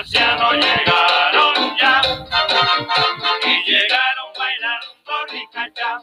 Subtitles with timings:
[0.00, 2.00] marcianos llegaron ya
[3.44, 5.98] y llegaron bailando ricacha,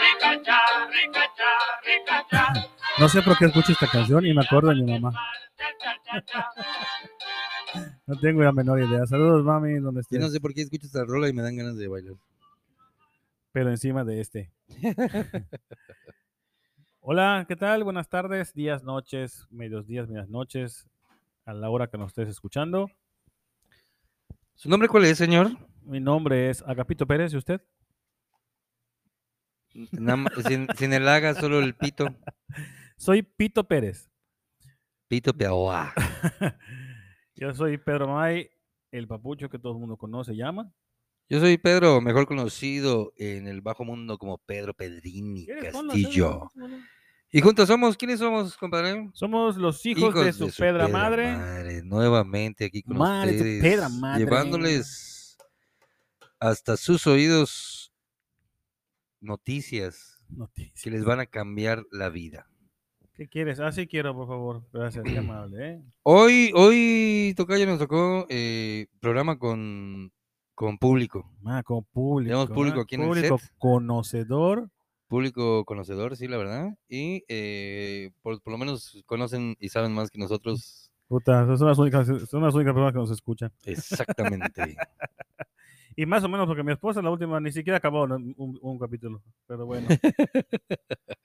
[0.00, 0.58] ricacha,
[0.90, 1.50] ricacha,
[1.84, 2.68] ricacha.
[2.98, 5.12] No sé por qué escucho esta canción y me acuerdo de mi mamá.
[8.06, 9.06] No tengo la menor idea.
[9.06, 10.20] Saludos, mami, donde Yo estés.
[10.20, 12.14] no sé por qué escucho esta rola y me dan ganas de bailar.
[13.52, 14.50] Pero encima de este.
[17.00, 17.84] Hola, ¿qué tal?
[17.84, 20.88] Buenas tardes, días, noches, medios días, medias noches,
[21.46, 22.90] a la hora que nos estés escuchando.
[24.54, 25.52] ¿Su nombre cuál es, señor?
[25.82, 27.62] Mi nombre es Agapito Pérez, ¿y usted?
[30.46, 32.06] Sin, sin el haga, solo el pito.
[32.96, 34.10] Soy Pito Pérez.
[35.06, 35.92] Pito Peaoa.
[37.36, 38.50] Yo soy Pedro May,
[38.90, 40.72] el papucho que todo el mundo conoce, llama.
[41.28, 46.48] Yo soy Pedro, mejor conocido en el bajo mundo como Pedro Pedrini ¿Quieres ponlo, Castillo.
[47.32, 49.10] Y juntos somos, ¿quiénes somos, compadre?
[49.12, 51.82] Somos los hijos, de su, pedra, madre.
[51.82, 53.62] Nuevamente aquí con Madre, ustedes.
[53.62, 54.24] pedra madre.
[54.24, 55.36] Llevándoles
[56.38, 57.92] hasta sus oídos
[59.20, 60.82] noticias Noticias.
[60.82, 62.48] que les van a cambiar la vida.
[63.14, 63.60] ¿Qué quieres?
[63.60, 64.62] Ah, sí quiero, por favor.
[64.72, 65.82] Gracias, qué amable, ¿eh?
[66.02, 70.12] Hoy, hoy, Tocayo, nos tocó eh, programa con,
[70.54, 71.32] con público.
[71.46, 72.28] Ah, con público.
[72.28, 73.50] Tenemos público ah, aquí en el Público set.
[73.58, 74.70] conocedor.
[75.08, 76.78] Público conocedor, sí, la verdad.
[76.88, 80.90] Y eh, por, por lo menos conocen y saben más que nosotros.
[81.08, 83.52] Puta, son las únicas, son las únicas personas que nos escuchan.
[83.64, 84.76] Exactamente.
[85.98, 89.22] Y más o menos porque mi esposa, la última, ni siquiera acabó un, un capítulo.
[89.46, 89.88] Pero bueno.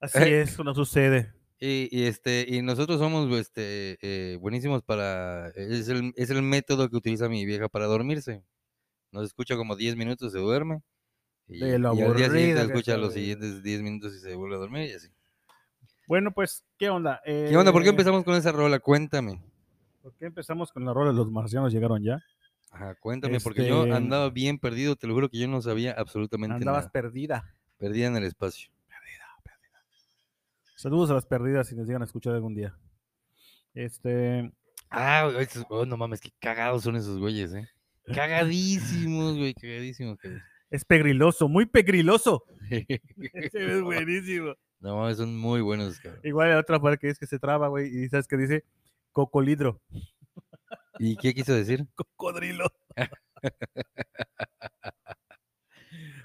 [0.00, 1.32] Así es, no sucede.
[1.58, 5.48] Y, y, este, y nosotros somos este, eh, buenísimos para...
[5.48, 8.44] Es el, es el método que utiliza mi vieja para dormirse.
[9.10, 10.82] Nos escucha como 10 minutos, se duerme.
[11.48, 13.20] Y, De lo y al día siguiente escucha los güey.
[13.20, 15.08] siguientes 10 minutos y se vuelve a dormir y así.
[16.08, 17.20] Bueno, pues, ¿qué onda?
[17.24, 17.72] ¿Qué onda?
[17.72, 18.78] ¿Por qué Eh, empezamos con esa rola?
[18.80, 19.42] Cuéntame.
[20.02, 22.22] ¿Por qué empezamos con la rola los marcianos llegaron ya?
[22.70, 25.92] Ajá, cuéntame, porque yo Este- andaba bien perdido, te lo juro que yo no sabía
[25.92, 26.92] absolutamente Andabas nada.
[26.92, 27.54] perdida.
[27.78, 28.70] Perdida en el espacio.
[30.76, 32.76] Saludos a las perdidas si nos llegan a escuchar algún día.
[33.74, 34.52] Este,
[34.90, 37.68] Ah, güey, oh, no mames, qué cagados son esos güeyes, eh.
[38.14, 40.18] Cagadísimos, güey, cagadísimos.
[40.18, 40.55] cagadísimos.
[40.70, 42.44] Es pegriloso, muy pegriloso.
[42.70, 44.54] Ese es buenísimo.
[44.80, 46.20] no son muy buenos, cabrón.
[46.24, 48.64] Igual la otra parte que es que se traba, güey, y sabes que dice
[49.12, 49.80] cocolidro.
[50.98, 51.86] ¿Y qué quiso decir?
[51.94, 52.66] Cocodrilo.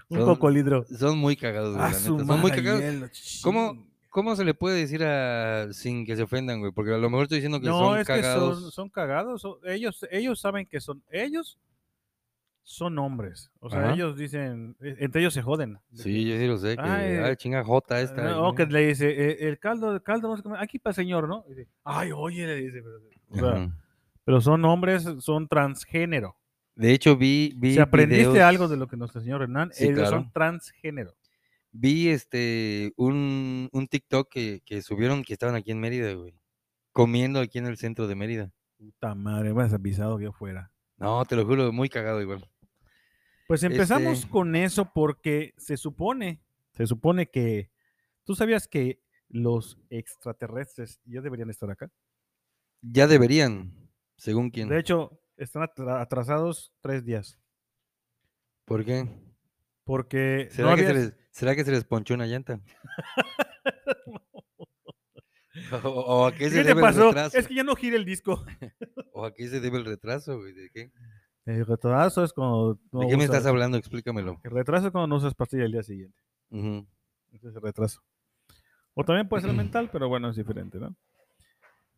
[0.10, 0.86] Un Son- cocolidro.
[0.86, 1.94] Son muy cagados, güey, Ah.
[1.94, 2.82] Son muy cagados.
[2.82, 3.08] hielo,
[3.44, 3.92] ¿Cómo.
[4.10, 6.74] ¿Cómo se le puede decir a sin que se ofendan, güey?
[6.74, 8.60] Porque a lo mejor estoy diciendo que No, son es que cagados.
[8.62, 9.42] son, son cagados.
[9.42, 11.02] son- ellos, ellos saben que son.
[11.10, 11.58] Ellos
[12.74, 13.52] son hombres.
[13.60, 13.94] O sea, Ajá.
[13.94, 14.76] ellos dicen.
[14.82, 15.80] eh, Entre ellos se joden.
[15.90, 16.76] de Sí, yo sí lo sé.
[16.76, 18.30] Que, Ay, ay, chinga J esta.
[18.32, 20.96] Ah, O y- que le dice, eh, el caldo, el caldo, no aquí para el
[20.96, 21.44] señor, ¿no?
[21.48, 22.82] Dice, Ay, oye, le dice.
[22.82, 23.72] Pero, o sea,
[24.24, 26.38] pero son hombres, son transgénero.
[26.76, 27.54] De hecho, vi.
[27.58, 30.10] vi Si aprendiste videos- algo de lo que nuestro señor Hernán, Sí, ellos claro.
[30.18, 31.16] son transgénero.
[31.74, 36.34] Vi este un, un TikTok que, que subieron que estaban aquí en Mérida, güey.
[36.92, 38.52] Comiendo aquí en el centro de Mérida.
[38.78, 40.72] Puta madre, me hubieras avisado que yo fuera.
[40.98, 42.46] No, te lo juro, muy cagado igual.
[43.52, 46.42] Pues empezamos Este- con eso porque se supone,
[46.72, 47.70] se supone que,
[48.24, 51.92] ¿tú sabías que los extraterrestres ya deberían estar acá?
[52.82, 53.74] Ya deberían,
[54.16, 54.70] según quién.
[54.70, 57.38] De hecho, están atra- atrasados tres días.
[58.64, 59.06] ¿Por qué?
[59.84, 62.62] Porque no ¿Será, que se les, ¿Será que se les ponchó una llanta?
[65.84, 67.08] o, o a qué se ¿Qué te debe el pasó?
[67.10, 67.38] retraso?
[67.38, 68.46] Es que ya no gira el disco.
[69.14, 70.54] ¿O a qué se debe el retraso, güey?
[70.54, 70.92] ¿De qué?
[71.46, 73.78] El retraso es cuando ¿De qué me estás hablando?
[73.78, 74.40] Explícamelo.
[74.44, 76.18] El retraso es cuando no usas pastilla el día siguiente.
[76.52, 76.86] Ujú.
[77.32, 78.02] Ese es el retraso.
[78.94, 80.96] O también puede ser mental, pero bueno, es diferente, ¿no?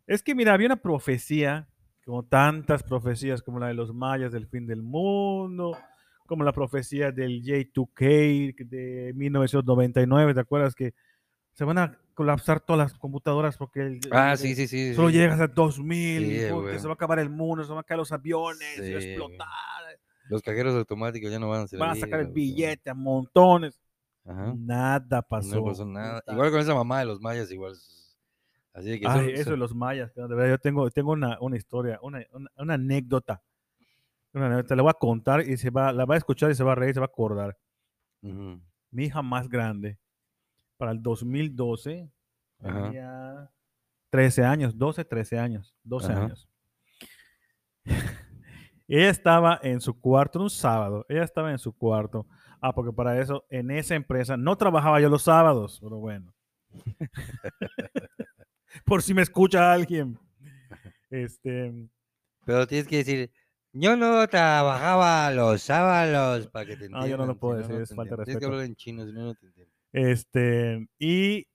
[0.07, 1.67] Es que, mira, había una profecía,
[2.05, 5.77] como tantas profecías, como la de los mayas del fin del mundo,
[6.25, 10.93] como la profecía del J2K de 1999, ¿te acuerdas que
[11.53, 14.93] se van a colapsar todas las computadoras porque el- Ah, sí, sí, sí.
[14.93, 16.79] solo llegas a 2000, Sí, güey.
[16.79, 19.03] se va a acabar el mundo, se van a caer los aviones, se va a
[19.03, 19.47] explotar,
[20.29, 21.81] Los cajeros automáticos ya no van a servir.
[21.81, 23.79] van a sacar el billete a montones.
[24.25, 24.53] Ajá.
[24.57, 25.55] Nada pasó.
[25.57, 26.23] No pasó nada.
[26.27, 27.73] Igual con esa mamá de los mayas, igual.
[28.73, 31.37] Así de que Ay, son- eso de los mayas, de verdad yo tengo, tengo una,
[31.41, 33.43] una historia, una, una, una anécdota.
[34.33, 36.63] Una anécdota, la voy a contar y se va, la va a escuchar y se
[36.63, 37.57] va a reír, se va a acordar.
[38.21, 39.99] Mi hija más grande,
[40.83, 42.11] para el 2012,
[42.59, 42.83] Ajá.
[42.83, 43.49] tenía
[44.09, 46.23] 13 años, 12, 13 años, 12 Ajá.
[46.25, 46.49] años.
[48.89, 52.27] ella estaba en su cuarto un sábado, ella estaba en su cuarto.
[52.59, 56.33] Ah, porque para eso, en esa empresa, no trabajaba yo los sábados, pero bueno.
[58.85, 60.19] Por si me escucha alguien.
[61.09, 61.71] Este,
[62.45, 63.31] Pero tienes que decir,
[63.71, 67.55] yo no trabajaba los sábados para que te No, yo no lo entiendan, si puedo
[67.55, 68.25] decir, no es falta de entienden.
[68.25, 68.47] Tienes que respeto.
[68.47, 69.72] hablar en chino, si no, no te entienden.
[69.93, 71.47] Este, y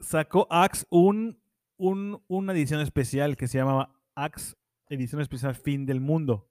[0.00, 1.40] sacó Axe un,
[1.76, 4.56] un- una edición especial que se llamaba Axe
[4.88, 6.50] Edición Especial Fin del Mundo.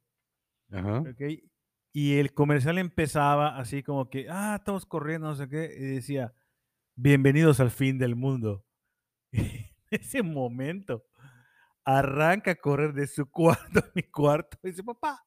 [0.72, 1.00] Ajá.
[1.02, 1.22] ¿ok?
[1.94, 6.34] Y el comercial empezaba así como que, ah, todos corriendo, no sé qué, y decía,
[6.96, 8.66] bienvenidos al fin del mundo.
[9.32, 11.06] en ese momento
[11.86, 15.25] arranca a correr de su cuarto a mi cuarto y dice, papá,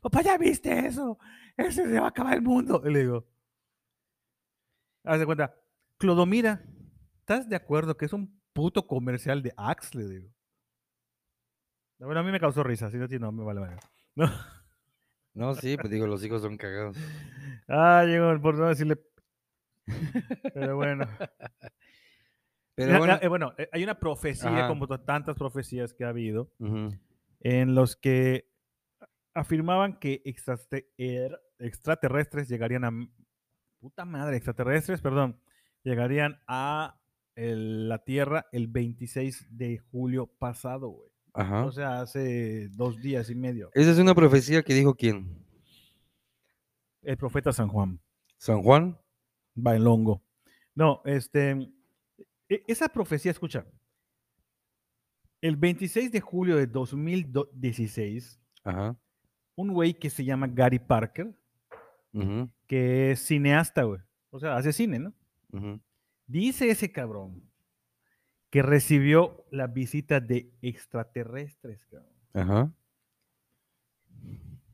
[0.00, 1.18] papá, ¿ya viste eso?
[1.56, 2.82] Ese se va a acabar el mundo.
[2.84, 3.28] Y le digo,
[5.04, 5.54] haz de cuenta,
[5.98, 6.64] Clodomira,
[7.20, 9.98] ¿estás de acuerdo que es un puto comercial de Axe?
[9.98, 10.28] Le digo.
[11.98, 13.76] Bueno, a mí me causó risa, si no, sí, no, me vale, vale.
[14.14, 14.30] No.
[15.34, 16.96] No, sí, pues digo, los hijos son cagados.
[17.66, 18.98] Ah, llegó por no decirle.
[20.52, 21.06] Pero bueno.
[22.74, 24.68] Pero bueno, eh, bueno, eh, hay una profecía, Ajá.
[24.68, 26.52] como tantas profecías que ha habido,
[27.40, 28.51] en los que
[29.34, 30.22] afirmaban que
[30.98, 32.90] er- extraterrestres llegarían a.
[33.80, 35.40] Puta madre, extraterrestres, perdón.
[35.82, 37.00] Llegarían a
[37.34, 41.10] el- la Tierra el 26 de julio pasado, güey.
[41.34, 41.64] ajá.
[41.64, 43.70] O sea, hace dos días y medio.
[43.74, 45.44] Esa es una profecía que dijo quién?
[47.02, 48.00] El profeta San Juan.
[48.38, 48.98] ¿San Juan?
[49.54, 50.22] Bailongo.
[50.74, 51.50] No, este.
[52.48, 53.66] e- Esa profecía, escucha.
[55.40, 58.96] El 26 de julio de 2016, Ajá.
[59.54, 61.34] Un güey que se llama Gary Parker,
[62.66, 64.00] que es cineasta, güey.
[64.30, 65.12] O sea, hace cine, ¿no?
[66.26, 67.42] Dice ese cabrón
[68.50, 72.72] que recibió la visita de extraterrestres, cabrón, Ajá.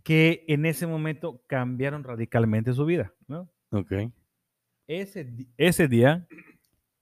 [0.03, 3.49] que en ese momento cambiaron radicalmente su vida, ¿no?
[3.71, 3.93] Ok.
[4.89, 6.27] Ese, ese día,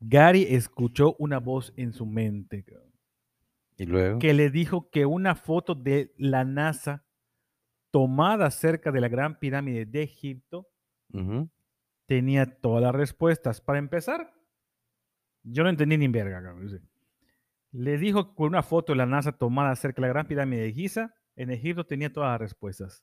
[0.00, 2.92] Gary escuchó una voz en su mente, cabrón.
[3.78, 4.18] Y luego.
[4.18, 7.04] que le dijo que una foto de la NASA
[7.96, 10.68] tomada cerca de la Gran Pirámide de Egipto
[12.04, 13.62] tenía todas las respuestas.
[13.62, 14.34] Para empezar,
[15.42, 16.42] yo no entendí ni verga.
[16.42, 16.86] cabrón.
[17.72, 20.72] Le dijo que una foto de la NASA tomada cerca de la Gran Pirámide de
[20.74, 23.02] Giza en Egipto tenía todas las respuestas.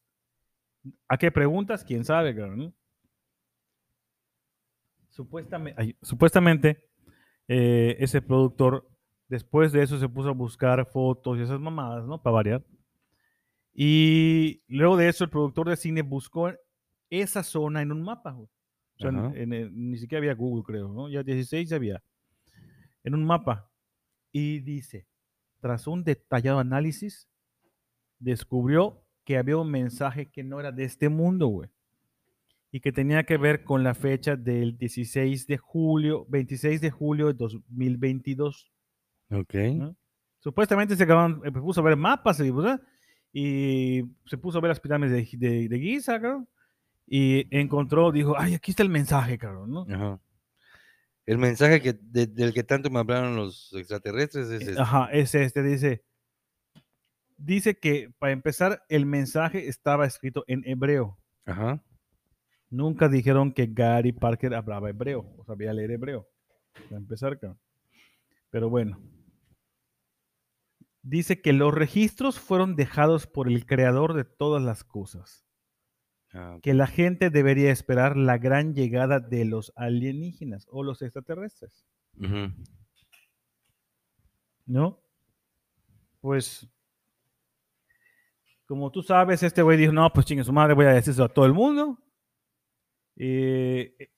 [1.07, 1.83] ¿A qué preguntas?
[1.83, 2.35] ¿Quién sabe?
[2.35, 2.75] cabrón?
[5.09, 6.87] Supuestamente, ay, supuestamente
[7.47, 8.87] eh, ese productor,
[9.27, 12.21] después de eso, se puso a buscar fotos y esas mamadas, ¿no?
[12.21, 12.63] Para variar.
[13.73, 16.51] Y luego de eso, el productor de cine buscó
[17.09, 18.31] esa zona en un mapa.
[18.31, 18.47] güey.
[18.47, 21.09] O sea, en- en ni siquiera había Google, creo, ¿no?
[21.09, 22.03] Ya 16 ya había.
[23.03, 23.69] En un mapa.
[24.31, 25.07] Y dice,
[25.59, 27.27] tras un detallado análisis,
[28.19, 31.69] descubrió que había un mensaje que no era de este mundo, güey.
[32.71, 37.27] Y que tenía que ver con la fecha del 16 de julio, 26 de julio
[37.27, 38.71] de 2022.
[39.31, 39.53] Ok.
[39.75, 39.95] ¿no?
[40.39, 42.81] Supuestamente se acabaron, eh, puso a ver mapas y, ¿verdad?
[43.33, 46.47] Y se puso a ver las pirámides de, de, de Giza, cabrón,
[47.07, 49.85] y encontró, dijo, ay, aquí está el mensaje, cabrón, ¿no?
[49.89, 50.19] Ajá.
[51.25, 54.81] El mensaje que, de- del que tanto me hablaron los extraterrestres es este.
[54.81, 56.03] Ajá, es este, dice,
[57.37, 61.17] dice que para empezar, el mensaje estaba escrito en hebreo.
[61.45, 61.81] Ajá.
[62.69, 66.27] Nunca dijeron que Gary Parker hablaba hebreo, o sabía leer hebreo.
[66.89, 67.59] Para empezar, cabrón.
[68.49, 68.99] Pero bueno.
[71.03, 75.45] Dice que los registros fueron dejados por el creador de todas las cosas.
[76.33, 76.57] Ah.
[76.61, 81.85] Que la gente debería esperar la gran llegada de los alienígenas o los extraterrestres.
[84.65, 85.03] ¿No?
[86.21, 86.69] Pues,
[88.65, 91.25] como tú sabes, este güey dijo, no, pues chingue su madre, voy a decir eso
[91.25, 91.99] a todo el mundo.
[93.17, 94.09] Eh,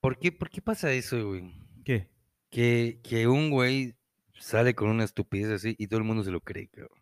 [0.00, 1.50] ¿Por qué, ¿Por qué pasa eso, güey?
[1.82, 2.10] ¿Qué?
[2.50, 3.96] Que, que un güey
[4.42, 6.98] sale con una estupidez así y todo el mundo se lo cree, cabrón.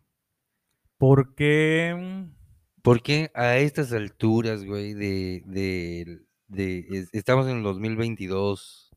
[0.97, 1.95] Porque...
[1.97, 2.41] mm,
[2.81, 8.89] ¿Por qué a estas alturas, güey, de, de, de- es- estamos en el 2022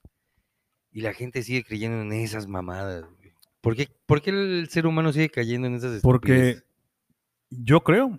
[0.90, 3.32] y la gente sigue creyendo en esas mamadas, güey?
[3.60, 6.64] ¿Por qué, por qué el ser humano sigue cayendo en esas Porque estupideces?
[7.50, 8.18] yo creo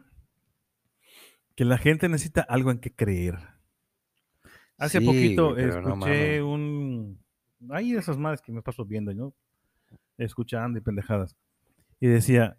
[1.56, 3.38] que la gente necesita algo en que creer.
[4.78, 7.24] Hace Sí, poquito no escuché un...
[7.70, 9.34] Hay esas madres que me paso viendo, ¿no?
[10.18, 11.36] Escuchando y pendejadas.
[12.00, 12.58] Y decía,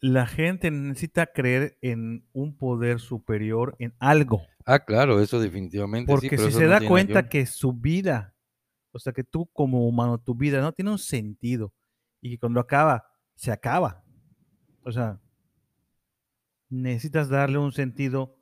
[0.00, 4.42] la gente necesita creer en un poder superior, en algo.
[4.66, 6.10] Ah, claro, eso definitivamente.
[6.12, 7.28] sí, Porque pero si se no da cuenta yo.
[7.28, 8.34] que su vida,
[8.92, 11.72] o sea, que tú como humano, tu vida no tiene un sentido
[12.20, 14.02] y que cuando acaba, se acaba.
[14.84, 15.20] O sea,
[16.68, 18.36] necesitas darle un sentido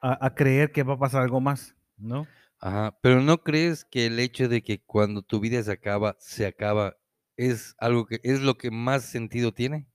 [0.00, 2.26] a, a creer que va a pasar algo más, ¿no?
[2.58, 6.46] Ajá, pero ¿no crees que el hecho de que cuando tu vida se acaba, se
[6.46, 6.96] acaba
[7.36, 9.88] es algo que es lo que más sentido tiene.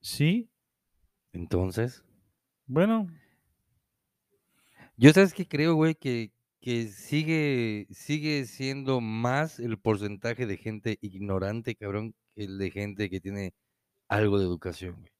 [0.00, 0.50] Sí,
[1.32, 2.04] Entonces,
[2.66, 3.08] bueno,
[4.96, 10.98] yo sabes que creo, güey, que, que sigue, sigue siendo más el porcentaje de gente
[11.00, 13.54] ignorante, cabrón, que el de gente que tiene
[14.08, 15.12] algo de educación, güey.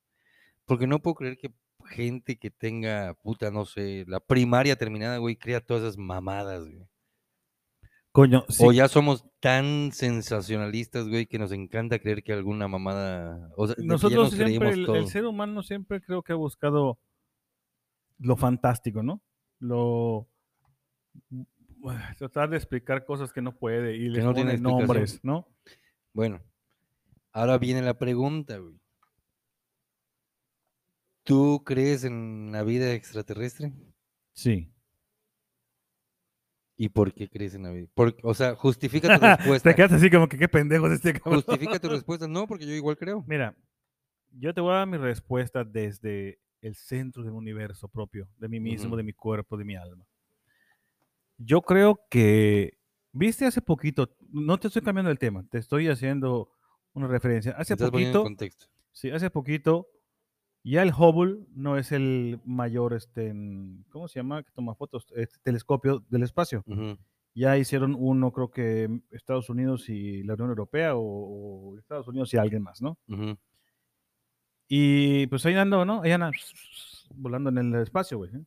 [0.67, 1.53] Porque no puedo creer que
[1.87, 6.89] gente que tenga, puta, no sé, la primaria terminada, güey, crea todas esas mamadas, güey.
[8.19, 13.53] Coño, sí, O ya somos tan sensacionalistas, güey, que nos encanta creer que alguna mamada.
[13.57, 16.99] O sea, nosotros nos siempre, el, ser humano siempre creo que ha buscado
[18.19, 19.23] lo fantástico, ¿no?
[19.61, 20.29] Lo
[22.19, 25.47] tratar de explicar cosas que no puede y le no tiene nombres, ¿no?
[26.13, 26.43] Bueno,
[27.31, 28.81] ahora viene la pregunta, güey.
[31.23, 33.73] ¿Tú crees en la vida extraterrestre?
[34.33, 34.73] Sí.
[36.81, 37.89] ¿Y por qué crees en la vida?
[37.93, 39.69] Por- o sea, justifica tu respuesta.
[39.69, 41.43] Te quedas así como que qué pendejo es este cabrón.
[41.43, 42.29] Justifica tu respuesta.
[42.29, 43.25] No, porque yo igual creo.
[43.27, 43.55] Mira,
[44.31, 48.61] yo te voy a dar mi respuesta desde el centro del universo propio, de mí
[48.61, 48.97] mismo, Ujú.
[48.97, 50.07] de mi cuerpo, de mi alma.
[51.37, 52.79] Yo creo que,
[53.13, 56.51] viste hace poquito, no te estoy cambiando el tema, te estoy haciendo
[56.93, 57.53] una referencia.
[57.53, 58.25] Hace poquito,
[58.93, 59.89] sí, hace poquito,
[60.65, 64.43] ya el Hubble no es el mayor, este, en- ¿cómo se llama?
[64.43, 66.63] Que toma fotos, este telescopio del espacio.
[67.35, 72.33] Ya hicieron uno, creo que Estados Unidos y la Unión Europea, o, o Estados Unidos
[72.35, 72.99] y alguien más, ¿no?
[74.67, 76.03] Y pues ahí ando, ¿no?
[76.03, 76.33] Ahí andan
[77.15, 78.31] volando en el espacio, güey.
[78.35, 78.45] ¿eh?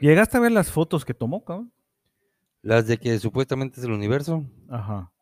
[0.00, 1.72] ¿Llegaste a ver las fotos que tomó, cabrón?
[2.62, 4.44] Las de que supuestamente es el universo.
[4.68, 5.12] Ajá.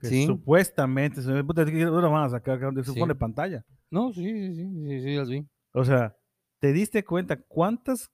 [0.00, 0.26] Que Sí.
[0.26, 2.82] Supuestamente, se puta, ¿qué hora van a sacar, cabrón?
[2.84, 3.64] Se pone pantalla.
[3.90, 5.46] No, sí, sí, sí, sí, sí, las vi.
[5.72, 6.16] O sea,
[6.60, 8.10] ¿te diste cuenta cuántas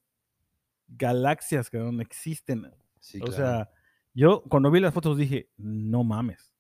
[0.89, 2.71] galaxias, cabrón, existen?
[3.01, 3.37] Sí, o claro.
[3.37, 3.71] sea,
[4.15, 6.55] yo cuando vi las fotos dije, no mames.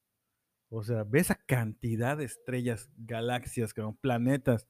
[0.68, 4.66] O sea, ve esa cantidad de estrellas, galaxias, cabrón, planetas.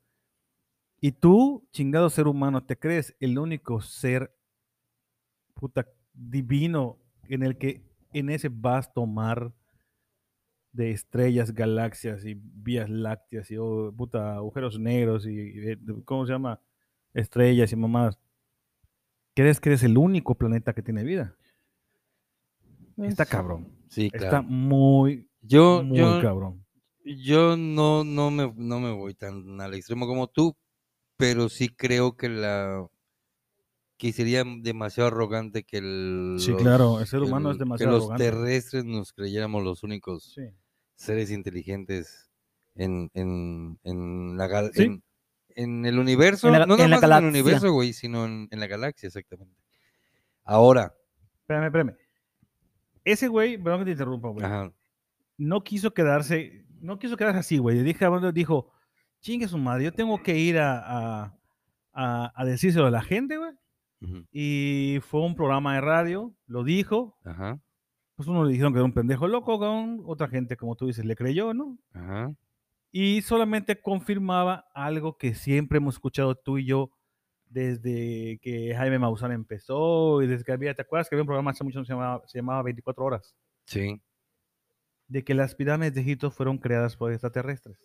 [1.00, 4.34] Y tú, chingado ser humano, te crees el único ser
[5.54, 9.52] puta divino en el que en ese vasto mar
[10.76, 16.60] de estrellas, galaxias y vías lácteas y oh, puta agujeros negros y, ¿cómo se llama?
[17.14, 18.18] Estrellas y mamadas.
[19.34, 21.34] ¿Crees que eres el único planeta que tiene vida?
[22.98, 23.68] Está Es- cabrón.
[23.88, 26.64] Sí, Está muy, Yo, muy yo, cabrón.
[27.04, 30.56] yo no, no, me, no me voy tan al extremo como tú,
[31.16, 32.86] pero sí creo que la
[33.96, 38.04] que sería demasiado arrogante que el, Sí, claro, el ser humano es demasiado que los
[38.10, 38.24] arrogante.
[38.24, 40.42] terrestres nos creyéramos los únicos Sí.
[40.96, 42.30] Seres inteligentes
[42.74, 44.82] en, en, en la gal- Sí.
[44.84, 45.02] en,
[45.54, 48.48] en el universo, la- no en nada la más en el universo, güey, sino en,
[48.50, 49.54] la galaxia, exactamente.
[50.44, 50.92] Ahora,
[51.40, 51.96] Espérame, espérame.
[53.04, 54.44] Ese güey, perdón que te interrumpa, güey.
[55.38, 57.82] no quiso quedarse, no quiso quedarse así, güey.
[57.82, 58.72] Dije, bueno, dijo,
[59.20, 60.78] chingue su madre, yo tengo que ir a,
[61.24, 61.38] a,
[61.92, 63.52] a- a decírselo a la gente, güey.
[64.02, 67.16] ujú, Y fue un programa de radio, lo dijo.
[67.24, 67.60] ajá,
[68.16, 71.04] Pues uno le dijeron que era un pendejo loco, con otra gente, como tú dices,
[71.04, 71.78] le creyó, ¿no?
[71.92, 72.34] ajá,
[72.90, 76.90] Y solamente confirmaba algo que siempre hemos escuchado tú y yo
[77.48, 81.50] desde que Jaime Maussan empezó y desde que había, ¿te acuerdas que había un programa
[81.50, 83.36] hace mucho que se llamaba, se llamaba 24 horas?
[83.66, 84.00] sí,
[85.08, 87.78] De que las pirámides de Egipto fueron creadas por extraterrestres,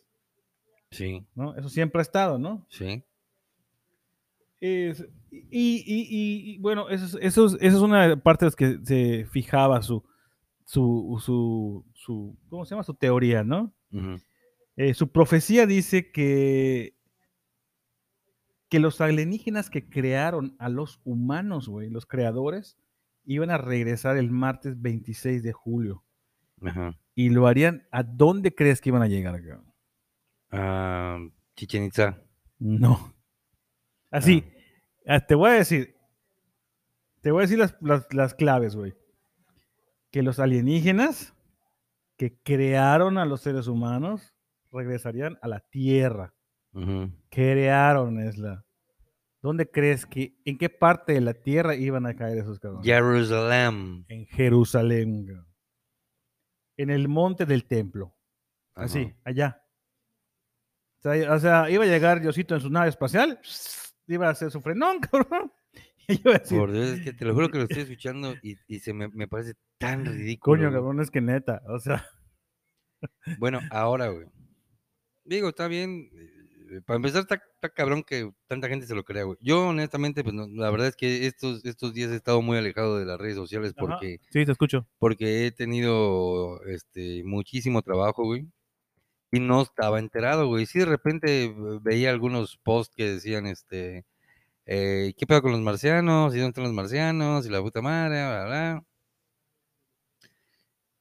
[0.92, 1.56] sí, ¿no?
[1.56, 2.66] Eso siempre ha estado, ¿no?
[2.70, 3.04] sí,
[4.60, 8.56] Es- y, y- y- y, bueno, eso es, eso, es, eso es una de las
[8.56, 10.04] que se fijaba su,
[10.66, 12.84] su, su, su, ¿cómo se llama?
[12.84, 13.74] Su teoría, ¿no?
[14.78, 16.96] Eh, su profecía dice que,
[18.70, 22.78] que los alienígenas que crearon a los humanos, güey, los creadores,
[23.26, 26.04] iban a regresar el martes 26 de julio.
[27.16, 29.42] Y lo harían, ¿a dónde crees que iban a llegar?
[30.52, 31.20] Ah,
[31.56, 32.22] Chichen Itza.
[32.60, 33.14] No.
[34.10, 34.44] Así,
[35.08, 35.96] ah, te voy a decir,
[37.22, 38.94] te voy a decir las, las- las claves, güey.
[40.12, 41.34] Que los alienígenas
[42.18, 44.36] que crearon a los seres humanos
[44.72, 46.34] regresarían a la Tierra.
[46.74, 47.12] ujú.
[47.30, 48.66] Crearon, es la.
[49.42, 52.86] ¿Dónde crees que, en qué parte de la Tierra iban a caer esos cabrones?
[52.86, 54.06] Jerusalén.
[54.08, 55.28] En Jerusalén.
[56.78, 58.16] En el monte del templo.
[58.76, 59.64] Así, allá.
[61.00, 63.40] O sea, o sea, iba a llegar Diosito en su nave espacial,
[64.08, 65.52] iba a hacer su frenón, cabrón.
[66.24, 68.80] Yo decir, Por Dios, es que te lo juro que lo estoy escuchando y, y
[68.80, 70.58] se me, me parece tan ridículo.
[70.58, 72.06] coño, cabrón, es que neta, o sea,
[73.40, 74.28] Bueno, ahora, güey.
[75.24, 76.10] Digo, está bien.
[76.72, 79.38] eh, para empezar, está, está cabrón que tanta gente se lo crea, güey.
[79.42, 82.98] Yo, honestamente, pues no, la verdad es que estos, estos días he estado muy alejado
[82.98, 83.88] de las redes sociales Ajá.
[83.88, 84.88] porque, Sí, te escucho.
[85.00, 88.48] porque he tenido este, muchísimo trabajo, güey.
[89.32, 90.66] Y no estaba enterado, güey.
[90.66, 94.06] Sí, de repente eh, veía algunos posts que decían, este,
[94.66, 96.36] eh, ¿qué pedo con los marcianos?
[96.36, 97.46] ¿Y dónde están los marcianos?
[97.46, 98.86] Y la puta madre, bla, bla.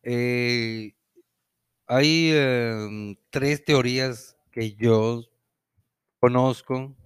[0.03, 0.95] Eh,
[1.87, 5.25] hay em, tres teorías que yo
[6.21, 6.97] conozco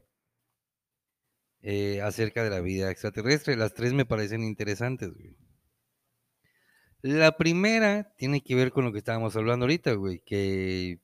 [1.62, 3.56] eh, acerca de la vida extraterrestre.
[3.56, 5.12] Las tres me parecen interesantes.
[7.02, 11.00] La primera tiene que ver con lo que estábamos hablando ahorita, güey, que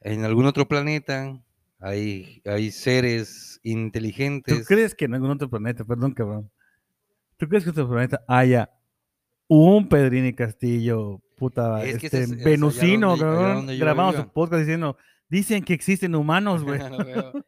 [0.00, 1.42] en algún otro planeta
[1.78, 4.66] hay, hay seres ¿Tú inteligentes.
[4.66, 6.50] crees que en algún otro planeta, perdón, cabrón?
[7.36, 8.70] ¿Tú crees que en otro planeta haya
[9.48, 14.12] un Pedrini Castillo, puta, Es que este, es- venusino, cabrón, iba.
[14.24, 14.96] su podcast diciendo,
[15.28, 16.80] dicen que existen humanos, güey.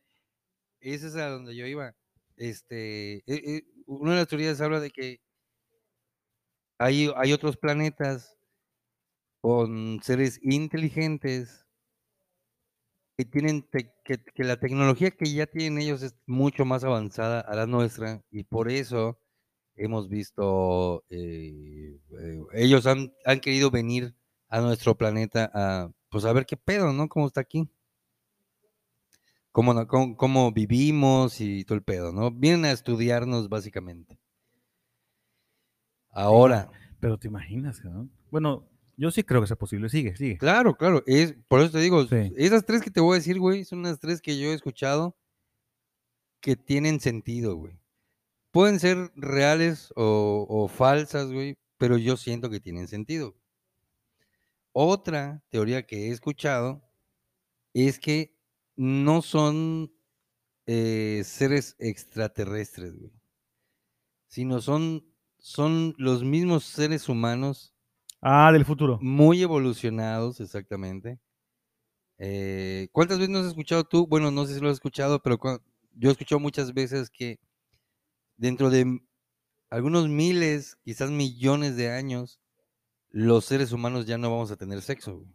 [0.80, 1.95] Ese es a donde yo iba.
[2.37, 5.21] Este, eh, eh, una de las teorías habla de que
[6.78, 8.37] hay, hay otros planetas
[9.40, 11.65] con seres inteligentes
[13.16, 17.40] que tienen te- que, que la tecnología que ya tienen ellos es mucho más avanzada
[17.40, 19.18] a la nuestra y por eso
[19.76, 24.14] hemos visto eh, eh, ellos han, han querido venir
[24.49, 27.08] a nuestro planeta a pues a ver qué pedo, ¿no?
[27.08, 27.70] ¿Cómo está aquí?
[29.50, 32.30] cómo, no- cómo, cómo vivimos y todo el pedo, ¿no?
[32.30, 34.20] Vienen a estudiarnos básicamente.
[36.11, 36.68] Ahora,
[36.99, 38.11] Pero te imaginas, cabrón.
[38.30, 38.64] Bueno,
[38.97, 39.88] yo sí creo que sea posible.
[39.88, 40.38] Sigue, sigue.
[40.38, 42.33] claro, claro, es, por eso te digo, Sí.
[42.37, 45.17] esas tres que te voy a decir, güey, son las tres que yo he escuchado
[46.41, 47.79] que tienen sentido, güey.
[48.53, 53.37] Pueden ser reales o, o falsas, güey, pero yo siento que tienen sentido.
[54.73, 56.83] Otra teoría que he escuchado
[57.75, 58.37] es que
[58.76, 59.93] no son
[60.67, 63.12] eh, seres extraterrestres, güey,
[64.26, 65.05] sino son,
[65.38, 67.75] son los mismos seres humanos
[68.28, 68.99] Ah, del futuro.
[69.00, 71.21] muy evolucionados, exactamente.
[72.19, 74.06] Eh, ¿Cuántas veces no has escuchado tú?
[74.06, 75.39] Bueno, no sé si lo has escuchado, pero
[75.93, 77.39] yo he escuchado muchas veces que
[78.36, 79.00] dentro de
[79.71, 82.41] algunos miles, quizás millones de años,
[83.10, 85.19] los seres humanos ya no vamos a tener sexo.
[85.19, 85.28] güey.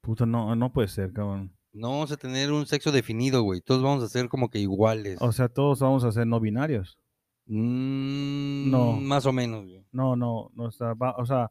[0.00, 1.54] Puta, no, no puede ser, cabrón.
[1.72, 3.60] No vamos a tener un sexo definido, güey.
[3.60, 5.18] Todos vamos a ser como que iguales.
[5.20, 6.98] O sea, todos vamos a ser no binarios.
[7.46, 8.92] Mm, no.
[8.94, 9.84] Más o menos, güey.
[9.92, 10.94] No, no, no está.
[10.94, 11.50] va- o sea,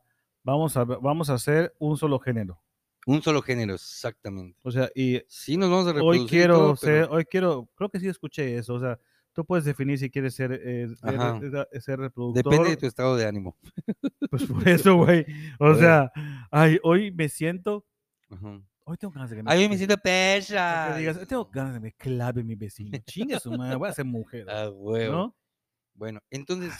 [0.50, 2.60] vamos a, vamos a hacer un solo género.
[3.06, 4.60] Un solo género, exactamente.
[4.64, 6.22] O sea, y Sí, nos vamos a reproducir.
[6.22, 8.74] hoy quiero todo, ser, pero- hoy quiero, creo que sí escuché eso.
[8.76, 9.00] O sea,
[9.34, 12.44] tú puedes definir si quieres ser, eh, ser- eh, ser reproductor.
[12.52, 13.58] Depende de tu estado de ánimo.
[14.30, 15.26] Pues por eso, güey.
[15.60, 16.12] O sea,
[16.52, 17.84] ay, hoy me siento,
[18.30, 18.62] Ajá.
[18.84, 21.84] hoy tengo ganas de que me, Ay, me siento que digas, tengo ganas de que
[21.84, 22.96] me clave mi vecino.
[23.08, 24.46] Chingue su madre, voy a ser mujer.
[24.50, 25.12] Ah, huevo.
[25.16, 25.36] ¿No?
[26.00, 26.22] Bueno,
[26.62, 26.78] Ah,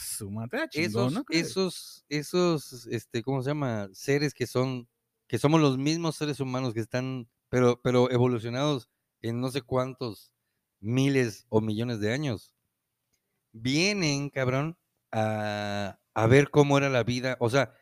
[0.70, 3.88] chingón, esos, ¿no esos, esos, este, ¿cómo se llama?
[3.92, 4.88] Seres que son,
[5.28, 8.88] que somos los mismos seres humanos que están, pero, pero evolucionados
[9.22, 10.32] en no sé cuántos
[10.80, 12.54] miles o millones de años.
[13.52, 14.78] Vienen, cabrón,
[15.12, 17.36] a, a ver cómo era la vida.
[17.40, 17.74] O sea,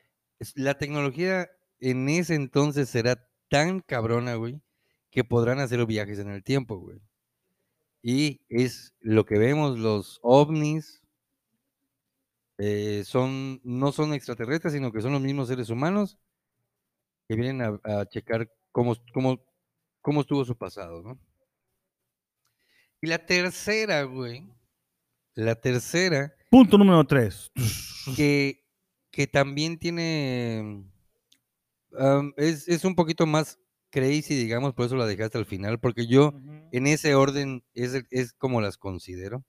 [0.55, 4.63] la tecnología en ese entonces será tan cabrona, güey,
[5.11, 7.01] que podrán hacer viajes en el tiempo, güey.
[8.03, 11.03] Y es lo que vemos, los ovnis,
[12.59, 16.19] eh, son, no son extraterrestres, sino que son los mismos seres humanos
[17.29, 19.45] que vienen a, a checar cómo, cómo,
[20.01, 21.19] cómo estuvo su pasado, ¿no?
[23.01, 24.45] Y la tercera, güey,
[25.35, 27.53] la tercera, Punto número tres.
[28.17, 28.65] que,
[29.11, 30.85] que también tiene,
[32.37, 33.59] es, es un poquito más
[33.91, 36.35] crazy, digamos, por eso la dejé hasta el final, porque yo
[36.73, 39.45] en ese orden es, es como las considero,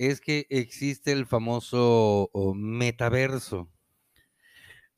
[0.00, 3.70] es que existe el famoso o, metaverso.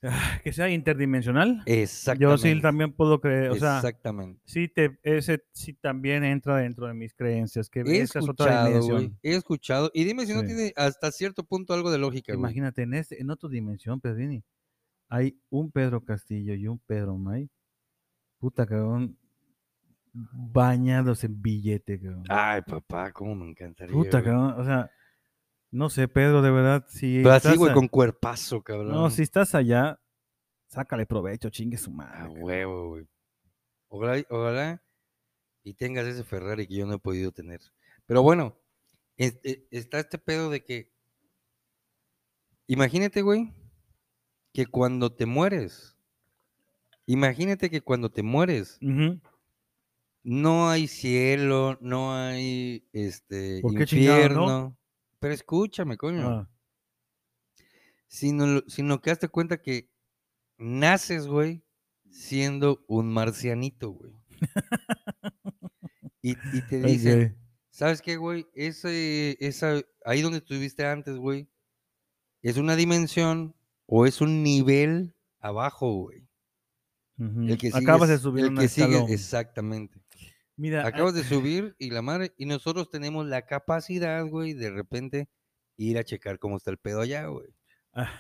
[0.05, 1.63] Ah, Que sea interdimensional.
[1.67, 2.23] Exactamente.
[2.23, 4.41] Yo sí también puedo creer, o sea, Exactamente.
[4.45, 8.69] sí, te, ese sí también entra dentro de mis creencias, que He esa es otra
[8.69, 12.33] escuchado, güey, he escuchado, y dime si no tiene hasta cierto punto algo de lógica.
[12.33, 14.45] Imagínate, en, este, en otra dimensión, Pedrini,
[15.09, 17.49] hay un Pedro Castillo y un Pedro May,
[18.39, 19.19] puta cabrón,
[20.13, 22.25] bañados en billete, cabrón.
[22.29, 23.95] Ay, papá, cómo me encantaría.
[23.95, 24.25] puta güey.
[24.25, 24.91] cabrón, o sea,
[25.71, 28.91] no sé, Pedro, de verdad, si Pero así, güey, a- con cuerpazo, cabrón.
[28.93, 29.99] No, si estás allá,
[30.69, 32.29] sácale provecho, chingue su madre.
[32.41, 33.09] huevo, güey.
[33.89, 34.83] Ojalá, y- ojalá
[35.65, 37.61] y tengas ese Ferrari que yo no he podido tener.
[38.07, 38.59] Pero bueno,
[39.17, 40.93] este- está este pedo de que.
[42.67, 43.53] Imagínate, güey,
[44.53, 45.97] que cuando te mueres.
[47.07, 48.79] Imagínate que cuando te mueres.
[50.25, 54.77] No hay cielo, no hay este infierno.
[55.19, 56.29] Pero escúchame, coño.
[56.29, 56.49] Ah,
[58.09, 59.91] Sino, sino que hazte cuenta que
[60.59, 61.65] naces, güey,
[62.11, 64.13] siendo un marcianito, güey.
[66.21, 67.39] Y, y te dicen, ok.
[67.71, 68.47] ¿sabes qué, güey?
[68.55, 71.49] Ese, esa, ahí donde estuviste antes, güey,
[72.43, 73.55] es una dimensión
[73.87, 76.29] o es un nivel abajo, güey.
[77.19, 80.02] El que Acabas de subir el un que sigue- exactamente.
[80.57, 85.29] Mira, Acabas de subir y la madre, y nosotros tenemos la capacidad, güey, de repente
[85.77, 87.49] ir a checar cómo está el pedo allá, güey.
[87.95, 88.11] ah,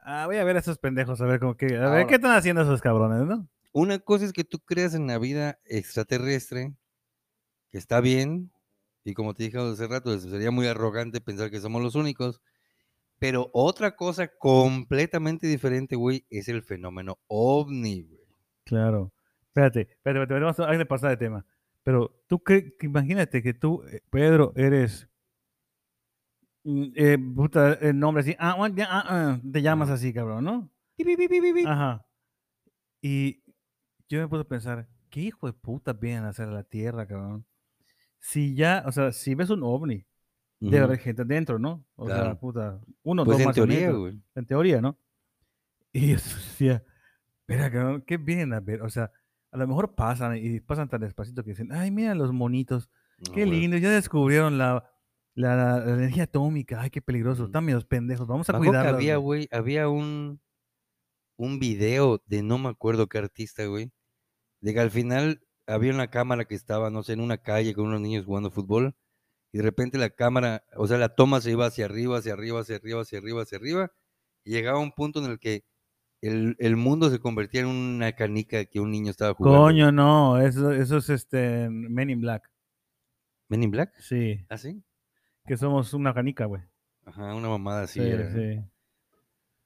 [0.00, 2.14] ah, voy a ver a esos pendejos, a ver cómo que, a ver Ahora- qué
[2.14, 3.48] están haciendo esos cabrones, ¿no?
[3.72, 6.74] Una cosa es que tú creas en la vida extraterrestre,
[7.70, 8.52] que está bien,
[9.04, 12.40] y como te dije hace rato, sería muy arrogante pensar que somos los únicos,
[13.18, 18.20] pero otra cosa completamente diferente, güey, es el fenómeno ovni, güey.
[18.64, 19.12] Claro.
[19.54, 21.44] Espérate, espérate, espérate, vamos a, pasar de tema.
[21.82, 25.10] Pero tú que, imagínate que tú, eh, Pedro, eres
[26.64, 30.70] mm, eh, puta, el nombre así, ah, ah, ah, te llamas así, cabrón, ¿no?
[31.66, 32.06] Ajá.
[33.02, 33.42] Y
[34.08, 37.06] yo me puse a pensar, ¿qué hijo de puta vienen a hacer a la Tierra,
[37.06, 37.44] cabrón?
[38.20, 40.06] Si ya, o sea, si ves un ovni,
[40.60, 40.84] debe Ujú.
[40.84, 41.84] haber gente dentro, ¿no?
[41.96, 42.38] O sea, Claro.
[42.38, 44.18] puta, uno, Pues dos en más teoría, güey.
[44.34, 44.96] en teoría, ¿no?
[45.92, 46.14] Y yo
[46.56, 46.82] decía,
[47.40, 48.80] espera, cabrón, ¿qué vienen a ver?
[48.80, 49.10] O sea,
[49.52, 53.30] a lo mejor pasan y pasan tan despacito que dicen, ay, mira los monitos, No,
[53.30, 54.90] qué lindo, ya descubrieron la,
[55.34, 57.46] la, la energía atómica, ay, qué peligroso, Ujú.
[57.46, 59.04] están medios pendejos, vamos a cuidarlos.
[59.04, 59.18] había, güey".
[59.18, 60.40] güey, había un,
[61.38, 63.92] un video de no me acuerdo qué artista, güey,
[64.62, 67.86] de que al final había una cámara que estaba, no sé, en una calle con
[67.88, 68.96] unos niños jugando fútbol,
[69.52, 72.60] y de repente la cámara, o sea, la toma se iba hacia arriba, hacia arriba,
[72.62, 73.92] hacia arriba, hacia arriba, hacia arriba,
[74.44, 75.64] y llegaba un punto en el que
[76.22, 79.58] el, el mundo se convertía en una canica que un niño estaba jugando.
[79.58, 82.50] Coño, no, eso, eso es este Men in Black,
[83.48, 83.92] ¿Men in Black?
[83.98, 84.82] sí, ¿Ah, sí?
[85.46, 86.62] que somos una canica, güey.
[87.04, 88.64] Ajá, una mamada así Sí, sí.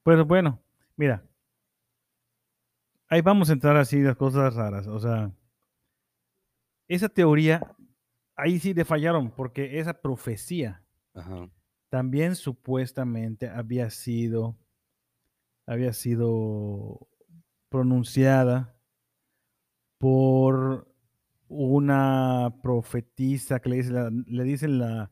[0.03, 0.61] Pues bueno,
[0.97, 1.23] mira.
[3.09, 4.87] Ahí vamos a entrar así las cosas raras.
[4.87, 5.31] O sea,
[6.89, 7.77] esa teoría,
[8.37, 10.83] ahí sí le fallaron, porque esa profecía
[11.15, 11.49] Ajá.
[11.89, 14.57] también supuestamente había sido,
[15.67, 17.09] había sido
[17.69, 18.75] pronunciada
[19.99, 20.87] por
[21.49, 25.11] una profetisa que le dicen la, le dicen la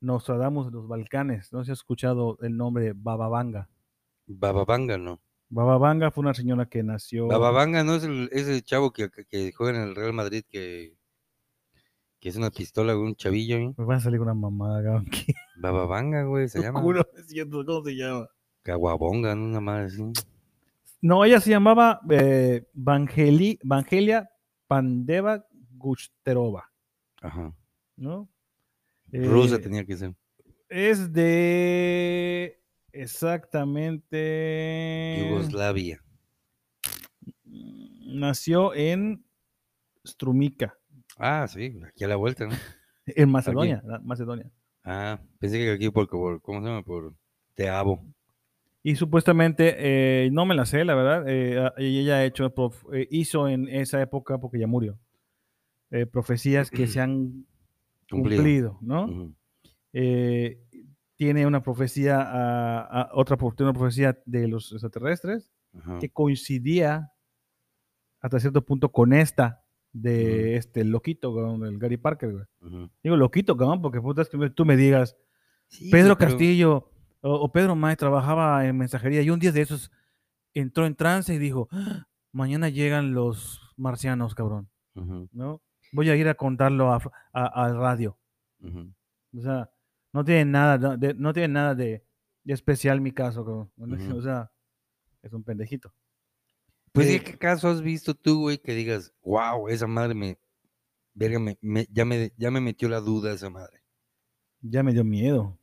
[0.00, 1.52] Nostradamus de los Balcanes.
[1.52, 3.68] No si has escuchado el nombre de Baba Vanga.
[4.26, 5.20] Bababanga, ¿no?
[5.48, 7.28] Baba Vanga fue una señora que nació.
[7.28, 10.96] Bababanga no es el, ese chavo que, que- que juega en el Real Madrid que,
[12.20, 13.74] que es una pistola, un chavillo, ¿eh?
[13.76, 15.06] Me va a salir una mamada, cabrón.
[15.10, 16.80] ¿Qué Bababanga, güey, se llama.
[16.80, 16.84] es?
[17.72, 18.28] ¿Cómo se llama?
[18.66, 19.44] Caguabonga, ¿no?
[19.44, 20.02] Una madre así.
[21.00, 24.28] No, ella se llamaba eh, Vangeli- Vangelia
[24.66, 26.68] Pandeva Gusterova,
[27.22, 27.54] Ajá.
[27.96, 28.28] ¿no?
[29.12, 30.14] Rusa Eh, tenía que ser.
[30.68, 35.28] Es de exactamente.
[35.28, 36.02] Yugoslavia.
[37.44, 39.24] mm, Nació en
[40.04, 40.76] Strumica,
[41.18, 42.50] Ah, sí, aquí a la vuelta, ¿no?
[43.06, 44.50] en Macedonia, Macedonia.
[44.82, 46.82] Ah, pensé que aquí por, por ¿cómo se llama?
[46.82, 47.14] Por
[47.54, 48.04] Teabo.
[48.88, 53.08] Y supuestamente, eh, no me la sé, la verdad, eh, ella ha hecho, prof- eh,
[53.10, 54.96] hizo en esa época, porque ya murió,
[55.90, 57.46] eh, profecías que se han
[58.08, 58.42] Cumplido.
[58.42, 59.04] cumplido, ¿no?
[59.06, 59.34] Ujú.
[59.92, 60.60] Eh,
[61.16, 65.98] tiene una profecía, a- a- otra tiene una profecía de los extraterrestres Ajá.
[65.98, 67.10] que coincidía
[68.20, 70.58] hasta cierto punto con esta de Ujú.
[70.58, 72.44] este loquito, con el Gary Parker, güey.
[73.02, 75.16] Digo loquito, cabrón, porque puta es que tú me digas,
[75.66, 79.90] Sí, Pedro Castillo o, o Pedro May trabajaba en mensajería y un día de esos
[80.54, 84.68] entró en trance y dijo, "Ah, mañana llegan los marcianos, cabrón,
[85.32, 85.60] ¿no?
[85.92, 87.00] Voy a ir a contarlo a,
[87.32, 88.18] a- al radio.
[89.36, 89.70] O sea,
[90.12, 92.04] no tiene nada de, no tiene nada de,
[92.44, 93.70] de especial mi caso, cabrón.
[94.18, 94.50] O sea,
[95.22, 95.92] es un pendejito.
[96.92, 100.38] Pues, Eh, ¿y qué caso has visto tú, güey, que digas, wow, esa madre me,
[101.14, 103.82] verga, me, me- ya, me, ya me metió la duda esa madre?
[104.62, 105.58] ya me dio miedo.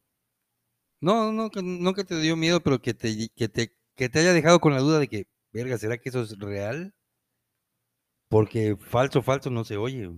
[1.04, 4.20] No, no, que, no que te dio miedo, pero que te, que, te, que te
[4.20, 6.94] haya dejado con la duda de que, verga, ¿será que eso es real?
[8.30, 10.10] Porque falso, falso no se oye.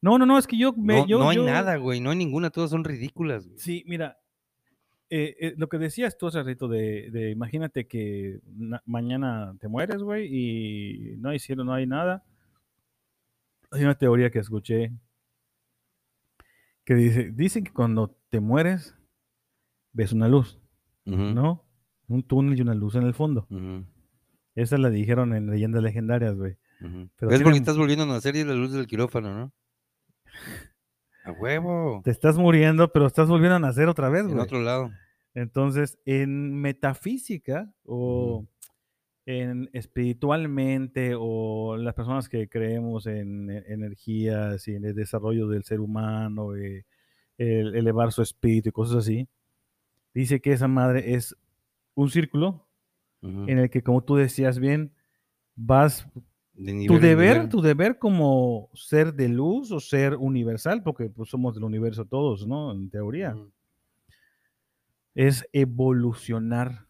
[0.00, 0.72] No, no, no, es que yo...
[0.74, 3.46] Me, no, yo- no hay yo- nada, güey, no hay ninguna, todas son ridículas.
[3.46, 3.58] güey.
[3.58, 4.18] Sí, mira,
[5.10, 9.66] eh, eh, lo que decías tú hace rato de, de imagínate que na- mañana te
[9.68, 12.22] mueres, güey, y no hay cielo, no hay nada.
[13.70, 14.92] Hay una teoría que escuché
[16.84, 18.94] que dice, dicen que cuando te mueres
[19.92, 20.60] ves una luz,
[21.04, 21.64] ¿no?
[22.08, 23.46] Un túnel y una luz en el fondo.
[24.54, 26.56] Esa la dijeron en leyendas legendarias, güey.
[26.80, 27.08] Ujú.
[27.16, 29.52] Pero es porque estás volviendo a nacer y es la luz del quirófano, ¿no?
[31.24, 32.00] A huevo.
[32.04, 34.40] Te estás muriendo, pero estás volviendo a nacer otra vez, En güey.
[34.40, 34.90] otro lado.
[35.34, 38.46] Entonces, en metafísica o
[39.26, 45.64] en espiritualmente o las personas que creemos en e- energías y en el desarrollo del
[45.64, 46.86] ser humano, eh,
[47.36, 49.28] el elevar su espíritu y cosas así,
[50.18, 51.36] dice que esa madre es
[51.94, 52.66] un círculo
[53.22, 54.92] en el que, como tú decías bien,
[55.56, 56.08] vas
[56.54, 61.30] De tu nivel deber, tu deber como ser de luz o ser universal, porque pues,
[61.30, 62.72] somos del universo todos, ¿no?
[62.72, 63.36] En teoría,
[65.14, 66.86] es evolucionar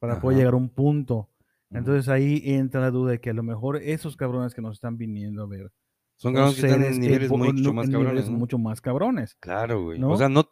[0.00, 1.28] para poder llegar a un punto.
[1.70, 4.96] Entonces ahí entra la duda de que a lo mejor esos cabrones que nos están
[4.96, 5.70] viniendo a ver
[6.16, 8.38] son cabrones que están en niveles mucho más cabrones, niveles ¿no?
[8.38, 9.36] mucho más cabrones.
[9.40, 9.98] Claro, güey.
[9.98, 10.10] ¿no?
[10.10, 10.48] O sea, no,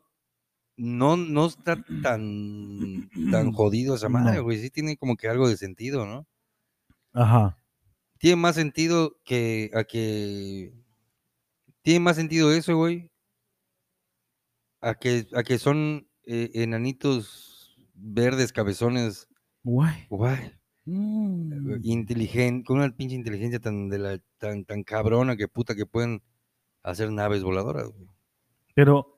[0.78, 4.58] no, no está tan, tan jodido esa madre, güey.
[4.58, 6.26] Sí tiene como que algo de sentido, ¿no?
[7.12, 7.58] Ajá.
[8.18, 10.72] Tiene más sentido que a que.
[11.82, 13.10] Tiene más sentido eso, güey.
[14.80, 19.28] A que, a que son eh, enanitos verdes, cabezones,
[19.64, 20.06] Guay.
[20.08, 20.52] guay,
[20.84, 21.80] Mm.
[21.82, 26.22] inteligente, con una pinche inteligencia tan, de la, tan, tan cabrona que puta que pueden
[26.82, 28.08] hacer naves voladoras, güey.
[28.74, 29.17] Pero,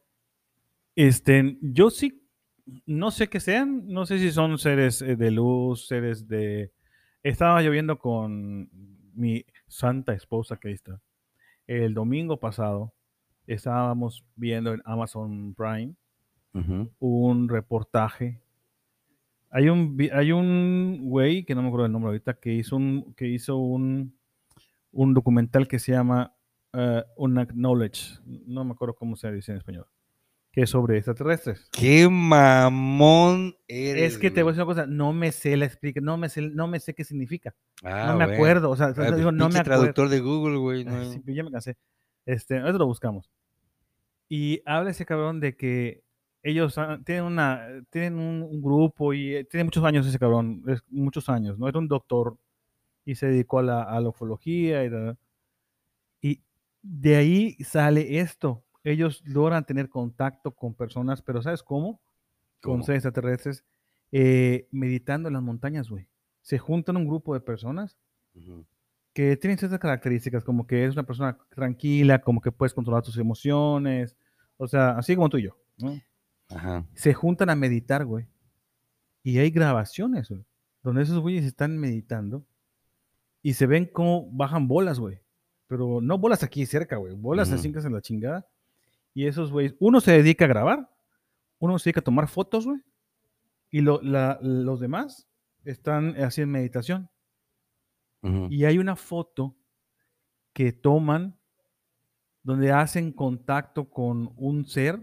[0.96, 2.22] este, yo sí,
[2.86, 6.72] no sé qué sean, no sé si son seres eh, de luz, seres de...
[7.22, 8.68] Estaba lloviendo con
[9.14, 11.00] mi santa esposa, que está.
[11.66, 12.94] El domingo pasado
[13.46, 15.94] estábamos viendo en Amazon Prime
[16.98, 18.40] un reportaje.
[19.50, 23.14] Hay un, hay un güey, que no me acuerdo el nombre ahorita, que hizo un,
[23.14, 24.16] que hizo un,
[24.92, 26.34] un documental que se llama
[26.72, 28.20] uh, Unacknowledged.
[28.24, 29.86] No me acuerdo cómo se dice en español.
[30.52, 31.68] Que es sobre extraterrestres.
[31.70, 34.14] ¡Qué mamón eres!
[34.14, 36.28] Es que te voy a decir una cosa, no me sé la explica, no me
[36.28, 37.54] sé, no me sé qué significa.
[37.84, 38.34] Ah, no me bueno.
[38.34, 39.62] acuerdo, o sea, Ah, digo, no me acuerdo.
[39.64, 40.84] traductor de Google, güey.
[40.84, 41.76] no sí, ya me cansé.
[42.26, 43.30] Este, ahorita lo buscamos.
[44.28, 46.02] Y habla ese cabrón de que
[46.42, 50.82] ellos tienen una, tienen un, un grupo y eh, tiene muchos años ese cabrón, es
[50.88, 51.68] muchos años, ¿no?
[51.68, 52.36] Era un doctor
[53.04, 55.16] y se dedicó a la, a la ufología y, la-
[56.20, 56.40] y
[56.82, 58.64] de ahí sale esto.
[58.84, 62.00] Ellos logran tener contacto con personas, pero ¿sabes cómo?
[62.62, 63.64] Con seres extraterrestres,
[64.12, 66.08] eh, meditando en las montañas, güey.
[66.42, 67.98] Se juntan un grupo de personas
[68.34, 68.64] Ujú.
[69.12, 73.18] que tienen ciertas características, como que es una persona tranquila, como que puedes controlar tus
[73.18, 74.16] emociones,
[74.56, 76.00] o sea, así como tú y yo, ¿no?
[76.48, 76.86] Ajá.
[76.94, 78.26] Se juntan a meditar, güey.
[79.22, 80.44] Y hay grabaciones, güey,
[80.82, 82.44] donde esos güeyes están meditando
[83.42, 85.20] y se ven cómo bajan bolas, güey.
[85.66, 87.56] Pero no bolas aquí cerca, güey, bolas Ujú.
[87.58, 88.46] así que en la chingada.
[89.14, 90.90] Y esos güeyes, uno se dedica a grabar,
[91.58, 92.80] uno se dedica a tomar fotos, güey,
[93.70, 95.28] y lo- la- los demás
[95.64, 97.10] están así en meditación.
[98.22, 98.48] Ujú.
[98.50, 99.56] Y hay una foto
[100.52, 101.38] que toman
[102.42, 104.98] donde hacen contacto con un ser.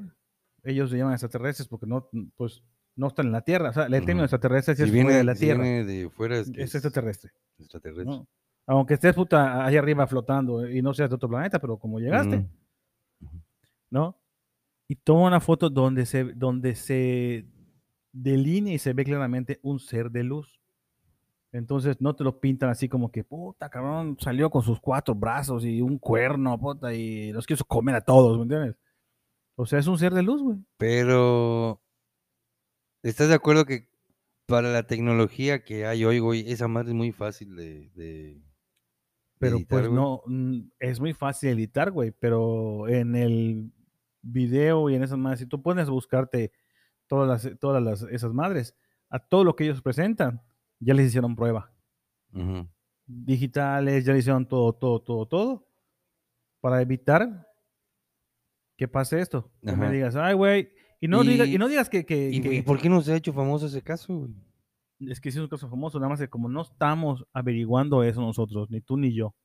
[0.63, 2.63] Ellos se llaman extraterrestres porque no, pues,
[2.95, 3.69] no están en la Tierra.
[3.69, 4.23] O sea, el término Ujú.
[4.25, 5.63] extraterrestre sí Si es fuera viene, de la si Tierra.
[5.63, 7.31] viene de fuera es, que Es extraterrestre.
[7.59, 8.05] extraterrestre.
[8.05, 8.27] ¿no?
[8.65, 12.37] Aunque estés puta allá arriba flotando y no seas de otro planeta, pero como llegaste,
[12.37, 12.49] Ujú.
[13.89, 14.17] ¿No?
[14.87, 17.45] Y toma una foto donde se, donde se
[18.13, 20.59] delinea y se ve claramente un ser de luz.
[21.51, 25.65] Entonces no te lo pintan así como que, puta, cabrón, salió con sus cuatro brazos
[25.65, 28.75] y un cuerno, puta, y los quiso comer a todos, ¿me entiendes?
[29.55, 30.57] O sea, es un ser de luz, güey.
[30.77, 31.81] Pero,
[33.01, 33.89] ¿estás de acuerdo que
[34.45, 38.41] para la tecnología que hay hoy, güey, esa madre es muy fácil de, de
[39.39, 40.01] Pero editar, pues güey?
[40.01, 43.71] no, mm, es muy fácil editar, güey, pero en el
[44.31, 46.51] video y en esas madres, si tú pones a buscarte
[47.07, 48.75] todas las, todas las, esas madres,
[49.09, 50.41] a todo lo que ellos presentan,
[50.79, 51.71] ya les hicieron prueba.
[53.05, 55.67] Digitales, ya le hicieron todo, todo, todo, todo,
[56.59, 57.47] para evitar
[58.77, 59.49] que pase esto.
[59.61, 62.53] Que me digas, ay, güey, y no, digas, y no digas que, que- ¿Y, que-
[62.55, 64.33] y por qué no se ha hecho famoso ese caso, güey?
[64.99, 68.19] es que sí es un caso famoso, nada más que como no estamos averiguando eso
[68.19, 69.35] nosotros, ni tú ni yo,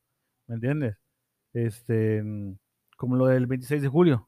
[0.47, 0.97] ¿me entiendes?
[1.53, 2.57] Este, mm,
[2.97, 4.27] como lo del 26 de julio.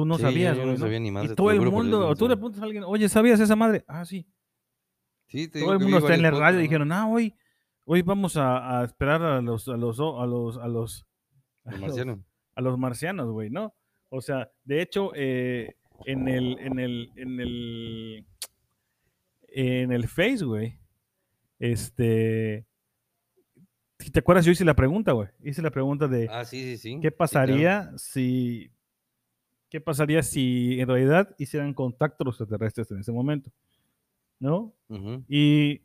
[0.00, 2.08] Tú no Sí, sabías, yo no sabía ni Y madre, te todo lo el mundo,
[2.08, 3.84] o tú le preguntas a alguien, oye, ¿sabías esa madre?
[3.86, 4.26] Ah, sí.
[5.26, 7.34] Sí, te Todo el mundo está en la radio y dijeron, ah, hoy,
[7.84, 11.06] hoy vamos a, a esperar a los, a los, a los, a los,
[11.66, 12.24] a El los- marciano.
[12.54, 13.74] a los marcianos, güey, ¿no?
[14.08, 15.74] O sea, de hecho, eh,
[16.06, 18.26] en el, en el, en el,
[19.48, 20.78] en el Face, güey,
[21.58, 22.66] este,
[24.12, 26.94] te acuerdas, yo hice la pregunta, güey, hice la pregunta de Ah, sí, sí, sí.
[26.94, 27.16] qué claro.
[27.18, 28.70] pasaría si,
[29.70, 33.50] qué pasaría si en realidad hicieran contacto los extraterrestres en ese momento,
[34.38, 34.74] ¿no?
[35.28, 35.78] Y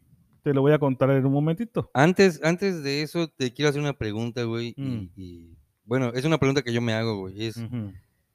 [0.44, 1.90] te lo voy a contar en un momentito.
[1.94, 4.74] Antes, antes de eso, te quiero hacer una pregunta, güey.
[4.76, 5.10] y- Mm.
[5.16, 7.46] Y, bueno, es una pregunta que yo me hago, güey.
[7.46, 7.64] Es,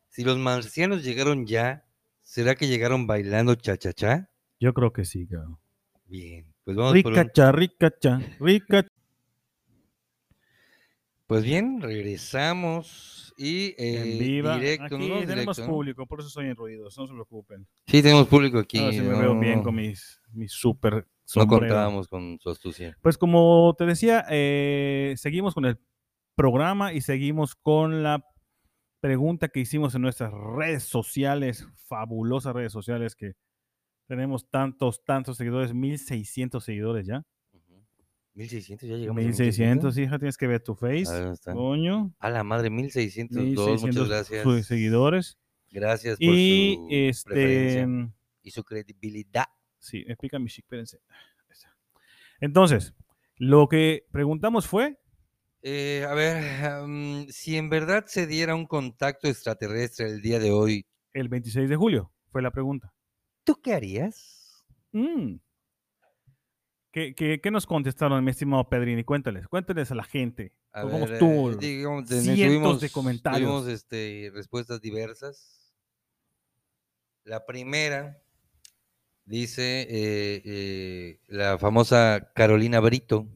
[0.09, 1.85] si los marcianos llegaron ya,
[2.23, 4.29] ¿será que llegaron bailando cha-cha-cha?
[4.61, 5.59] Yo creo que sí, cabrón.
[6.07, 8.89] Bien, pues vamos por un- Ricacha, ricacha, ricacha.
[11.31, 14.57] Pues bien, regresamos y eh, en viva.
[14.57, 15.21] directo, Aquí ¿no?
[15.21, 15.69] tenemos Directo, ¿no?
[15.69, 17.69] público, por eso soy en ruidos, no se preocupen.
[17.87, 18.79] Sí, tenemos público aquí.
[18.81, 22.99] Ahora sí me veo bien con mis, mis super No contábamos con su astucia.
[23.01, 25.79] Pues como te decía, eh, seguimos con el
[26.35, 28.27] programa y seguimos con la
[28.99, 33.35] pregunta que hicimos en nuestras redes sociales, fabulosas redes sociales que
[34.09, 37.23] tenemos tantos, tantos seguidores, 1600 seguidores ya.
[38.33, 38.39] Ujú.
[38.39, 39.21] 1600, ya llegamos.
[39.23, 41.05] a 1600, hija, tienes que ver tu A face.
[41.13, 41.53] ver, ¿dónde está?
[41.53, 42.15] Coño.
[42.19, 44.43] A la madre, 1602, 1600 muchas gracias.
[44.43, 45.39] sus seguidores.
[45.71, 47.31] Gracias por Y su este.
[47.31, 49.45] preferencia y su credibilidad.
[49.79, 50.99] Sí, explica mi chic, espérense.
[52.41, 52.95] Entonces,
[53.37, 54.99] lo que preguntamos fue.
[55.63, 60.51] Eh, a ver, mm, si en verdad se diera un contacto extraterrestre el día de
[60.51, 62.95] hoy, El 26 de julio, fue la pregunta.
[63.45, 64.65] ¿tú qué harías?
[64.93, 65.37] Mm.
[66.93, 69.05] ¿Qué, qué, qué nos contestaron, mi estimado Pedrini?
[69.05, 70.53] Cuéntales, cuéntales a la gente.
[70.73, 73.41] A cientos de tuvimos- comentarios.
[73.49, 75.73] Tuvimos este, respuestas diversas.
[77.25, 78.21] La primera
[79.25, 83.29] dice eh, eh, la famosa Carolina Brito.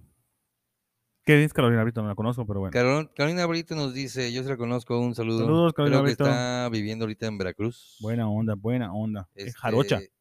[1.25, 1.81] ¿Qué dices, Carolina?
[1.83, 2.73] Ahorita no la conozco, pero bueno.
[2.73, 5.39] Carol- Carolina Brito nos dice, yo se la conozco, un saludo.
[5.41, 6.25] Saludos, Carolina Creo que Brito.
[6.25, 7.97] está viviendo ahorita en Veracruz.
[8.01, 9.29] Buena onda, buena onda.
[9.35, 9.97] Es jarocha.
[9.99, 10.13] Este,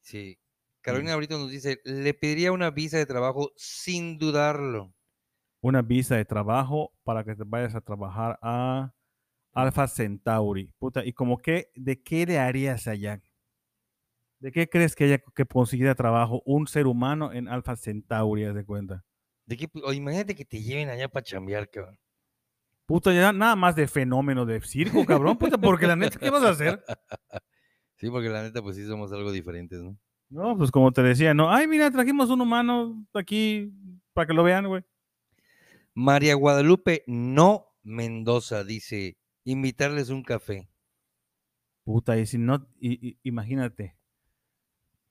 [0.00, 0.38] Sí.
[0.88, 4.94] Carolina Brito nos dice, le pediría una visa de trabajo sin dudarlo.
[5.60, 8.94] Una visa de trabajo para que te vayas a trabajar a
[9.52, 10.72] Alpha Centauri.
[10.78, 13.20] Puta, ¿y como qué, de qué le harías allá?
[14.38, 18.54] ¿De qué crees que haya que conseguir trabajo un ser humano en Alpha Centauri, haz
[18.54, 19.04] de cuenta?
[19.44, 21.98] ¿De qué, o imagínate que te lleven allá para chambear, cabrón.
[22.86, 25.36] Puta, ya nada más de fenómeno de circo, cabrón.
[25.36, 26.82] Puta, porque la neta, ¿qué vas a hacer?
[28.00, 29.98] Sí, porque la neta, pues sí somos algo diferentes, ¿no?
[30.30, 31.50] No, pues como te decía, no.
[31.50, 33.72] Ay, mira, trajimos un humano aquí
[34.12, 34.84] para que lo vean, güey.
[35.94, 40.68] María Guadalupe No Mendoza dice, invitarles un café.
[41.84, 43.96] Puta, y si no, y- y- imagínate.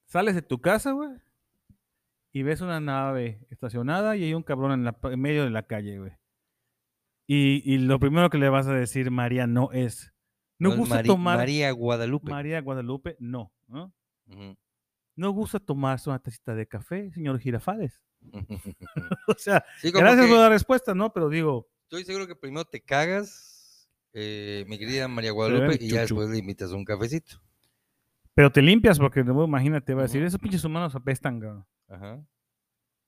[0.05, 1.09] Sales de tu casa, güey,
[2.31, 5.49] y ves una nave estacionada y hay un cabrón en, la, pa- en medio de
[5.49, 6.11] la calle, güey.
[7.25, 10.13] Y, y lo primero que le vas a decir, María, no es.
[10.59, 11.37] No, gusta Mari- tomar.
[11.37, 12.29] María Guadalupe.
[12.31, 13.51] María Guadalupe, no.
[13.67, 13.91] ¿no?
[14.27, 14.55] Ujú.
[15.17, 18.01] No gusta tomarse una tacita de café, señor Girafales.
[19.27, 21.11] o sea, Sí, gracias por la respuesta, ¿no?
[21.11, 26.01] Pero digo, estoy seguro que primero te cagas, eh, mi querida María Guadalupe, y ya
[26.01, 27.41] después le invitas un cafecito.
[28.33, 31.65] pero te limpias porque luego imagínate, va a decir, esos pinches humanos apestan, cabrón.
[31.89, 32.23] Ajá.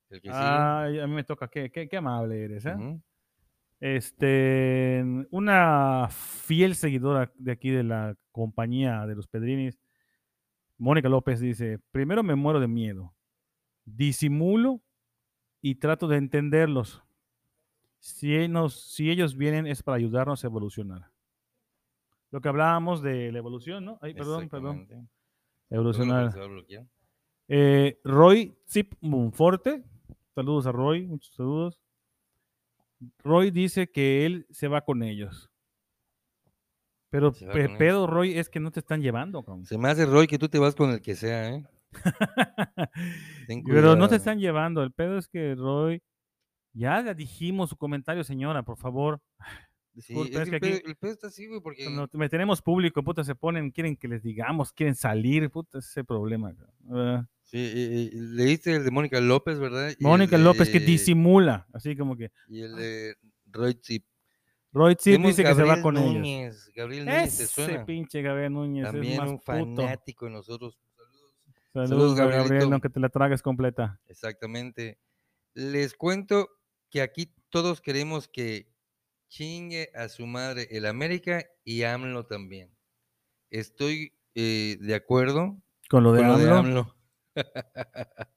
[0.10, 0.40] El que sigue.
[0.42, 2.76] Ay, a mí me toca, qué, qué, qué amable eres, ¿eh?
[3.80, 9.80] Este, una fiel seguidora de aquí de la compañía de los Pedrinis,
[10.80, 13.14] Mónica López dice, primero me muero de miedo,
[13.86, 14.82] disimulo
[15.62, 17.04] y trato de entenderlos.
[18.00, 21.12] Si, nos- si ellos vienen es para ayudarnos a evolucionar.
[22.32, 24.00] Lo que hablábamos de la evolución, ¿no?
[24.02, 24.78] Ay, perdón, perdón.
[25.70, 26.26] Evolucionar.
[27.50, 29.84] Eh, Roy Zip Monforte,
[30.36, 31.82] saludos a Roy, muchos saludos.
[33.24, 35.49] Roy dice que él se va con ellos.
[37.10, 39.44] Pero pe- pedo, Roy, es que no te están llevando.
[39.44, 39.66] cabrón.
[39.66, 41.66] Se me hace, Roy, que tú te vas con el que sea, ¿eh?
[43.48, 44.84] Pero no te están llevando.
[44.84, 46.02] El pedo es que Roy,
[46.74, 49.20] ya le dijimos su comentario, señora, por favor.
[49.98, 51.84] Sí, es que el, aquí pedo, el pedo está así, güey, porque...
[51.84, 56.06] cuando me tenemos público, puta, se ponen, quieren que les digamos, quieren salir, puta, ese
[56.06, 56.54] problema.
[57.44, 59.92] Sí, y- y leíste el de Mónica López, ¿verdad?
[60.00, 63.16] Mónica López que disimula, así como que Y el de
[63.48, 64.06] Roy Zip.
[64.72, 66.14] Roy Tenemos dice que se va Gabriel con ellos.
[66.14, 66.72] Núñez.
[66.76, 67.86] Gabriel Núñez, ¿te Ese suena?
[67.86, 70.78] pinche Gabriel Núñez También es más un fanático de nosotros.
[71.74, 71.90] Saludos.
[71.90, 72.74] Saludos, Gabriel, Gabrielito.
[72.74, 74.00] aunque te la tragues completa.
[74.08, 75.00] Exactamente.
[75.54, 76.50] Les cuento
[76.90, 78.72] que aquí todos queremos que
[79.28, 82.76] chingue a su madre el América y AMLO también.
[83.52, 85.58] Estoy eh, de acuerdo
[85.90, 86.58] Con lo de con lo de AMLO.
[86.58, 86.96] AMLO.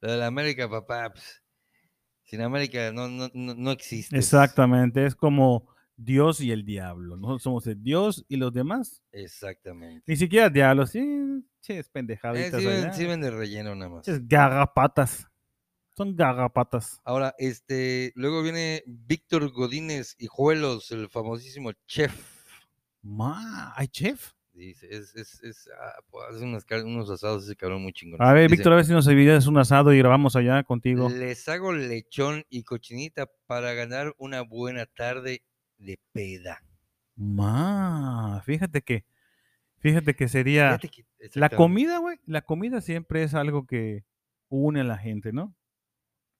[0.00, 1.10] lo de la América, papá.
[1.12, 1.42] pues,
[2.28, 4.16] sin América no, no, no, existe.
[4.16, 5.66] Exactamente, es como
[5.96, 7.16] Dios y el diablo.
[7.16, 9.02] Nosotros somos el Dios y los demás.
[9.12, 10.04] Exactamente.
[10.06, 11.00] Ni siquiera diablo, sí,
[11.62, 12.60] ches Eh, pendejaditas.
[12.60, 12.92] sirven, allá.
[12.92, 14.04] sirven de relleno nada más.
[14.04, 15.26] Ches garrapatas.
[15.96, 17.00] Son garrapatas.
[17.04, 22.14] Ahora, este, luego viene Víctor Godínez y Juelos, el famosísimo chef.
[23.02, 24.32] Ma, ¿hay chef?
[24.58, 28.20] Dice, es, es, es, ah, pues, hace car- unos asados ese cabrón muy chingón.
[28.20, 31.08] A ver, Víctor, a ver si nos olvidas un asado y grabamos allá contigo.
[31.08, 35.42] Les hago lechón y cochinita para ganar una buena tarde
[35.78, 36.60] de peda.
[37.14, 39.04] Ma, fíjate que,
[39.78, 42.18] fíjate que sería Fíjate que- la comida, güey.
[42.26, 44.04] La comida siempre es algo que
[44.48, 45.54] une a la gente, ¿no?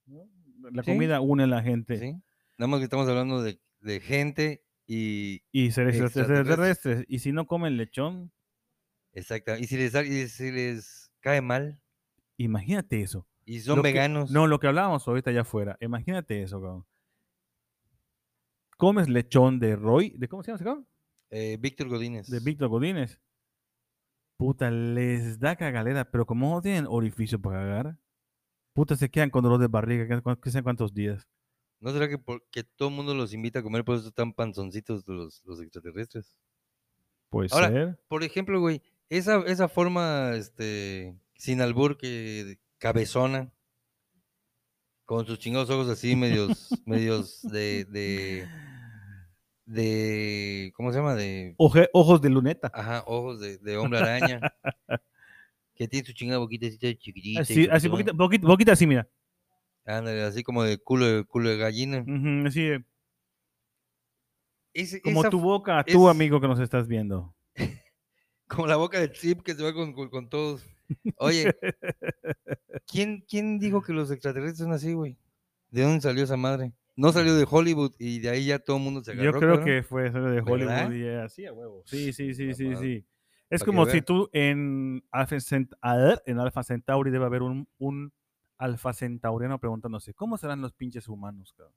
[0.06, 0.28] ¿No?
[0.72, 0.90] La Sí.
[0.92, 1.98] comida une a la gente.
[1.98, 2.12] Sí.
[2.56, 5.42] Nada más que estamos hablando de, de gente y.
[5.52, 6.38] Y seres Extraterrestres.
[6.40, 7.04] extraterrestres.
[7.08, 8.32] Y si no comen lechón,
[9.12, 9.58] Exacta.
[9.58, 11.80] Y si les, da- y si les cae mal
[12.36, 13.26] imagínate eso.
[13.44, 14.30] y son Lo que- veganos.
[14.30, 15.76] no, lo que hablábamos ahorita allá afuera.
[15.80, 16.86] Imagínate eso, cabrón.
[18.76, 20.86] Comes lechón de Roy, ¿de cómo se llama ese cabrón?
[21.30, 22.28] eh, Víctor Godínez.
[22.28, 23.20] De Víctor Godínez.
[24.38, 27.98] Puta, les da cagalera, pero como no tienen orificio para cagar,
[28.72, 31.26] puta, se quedan con dolor de barriga, que, sé cuántos días.
[31.80, 35.06] ¿No será que porque todo el mundo los invita a comer, por eso están panzoncitos
[35.06, 36.36] los, los extraterrestres?
[37.30, 37.98] Puede Ahora, ser.
[38.08, 43.52] Por ejemplo, güey, esa, esa forma, este, sin albur, que cabezona,
[45.04, 48.48] con sus chingados ojos así, medios, medios de, de,
[49.66, 51.14] de, ¿cómo se llama?
[51.14, 52.70] De, Oje- ojos de luneta.
[52.74, 54.40] ajá, ojos de, de hombre araña,
[55.74, 57.40] que tiene su chingada boquita así chiquitita.
[57.42, 57.90] Así, así pezón.
[57.90, 59.08] poquita, poquita, poquita así, mira.
[59.88, 62.04] Ándale, así como de culo de, culo de gallina.
[64.76, 67.34] Así, como esa tu boca, es- amigo que nos estás viendo.
[68.46, 70.64] Como la boca de Chip que se va con, con- con todos.
[71.16, 71.54] Oye,
[72.86, 75.18] ¿quién, ¿quién dijo que los extraterrestres son así, güey?
[75.70, 76.72] ¿De dónde salió esa madre?
[76.96, 79.32] No salió de Hollywood y de ahí ya todo el mundo se agarró.
[79.32, 80.92] Yo creo que fue eso de Hollywood ¿Verdad?
[80.92, 81.82] y así a huevo.
[81.84, 83.04] Sí, sí, sí, sí, sí.
[83.50, 87.68] Es como si tú en Alpha, Cent- a ver, en Alpha Centauri debe haber un,
[87.78, 88.12] un
[88.58, 91.74] Alpha Centauriano preguntándose, ¿cómo serán los pinches humanos, cabrón?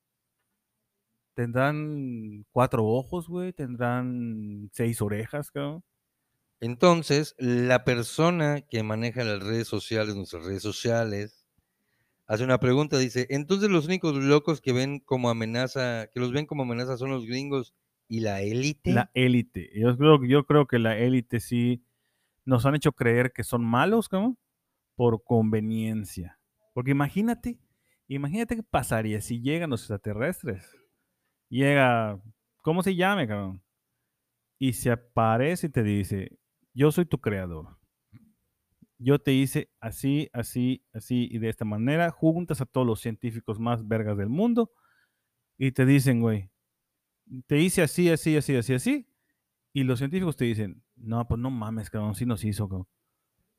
[1.33, 3.53] ¿Tendrán cuatro ojos, güey?
[3.53, 5.83] ¿Tendrán seis orejas, cabrón?
[6.59, 11.47] Entonces, la persona que maneja las redes sociales, nuestras redes sociales,
[12.27, 16.45] hace una pregunta, dice, entonces los únicos locos que ven como amenaza, que los ven
[16.45, 17.73] como amenaza son los gringos
[18.07, 18.91] y la élite.
[18.91, 19.71] La élite.
[19.73, 21.83] Yo creo, yo creo que la élite sí
[22.45, 24.37] nos han hecho creer que son malos, cabrón,
[24.95, 26.40] por conveniencia.
[26.73, 27.59] Porque imagínate,
[28.07, 30.69] imagínate qué pasaría si llegan los extraterrestres.
[31.49, 32.21] Llega,
[32.63, 33.61] ¿cómo se llame, cabrón?
[34.59, 36.39] Y se aparece y te dice,
[36.73, 37.77] yo soy tu creador.
[38.97, 42.11] Yo te hice así, así, así y de esta manera.
[42.11, 44.71] Juntas a todos los científicos más vergas del mundo
[45.57, 46.51] y te dicen, güey,
[47.47, 49.07] te hice así, así, así, así, así.
[49.73, 52.87] Y los científicos te dicen, no, pues no mames, cabrón, sí nos hizo.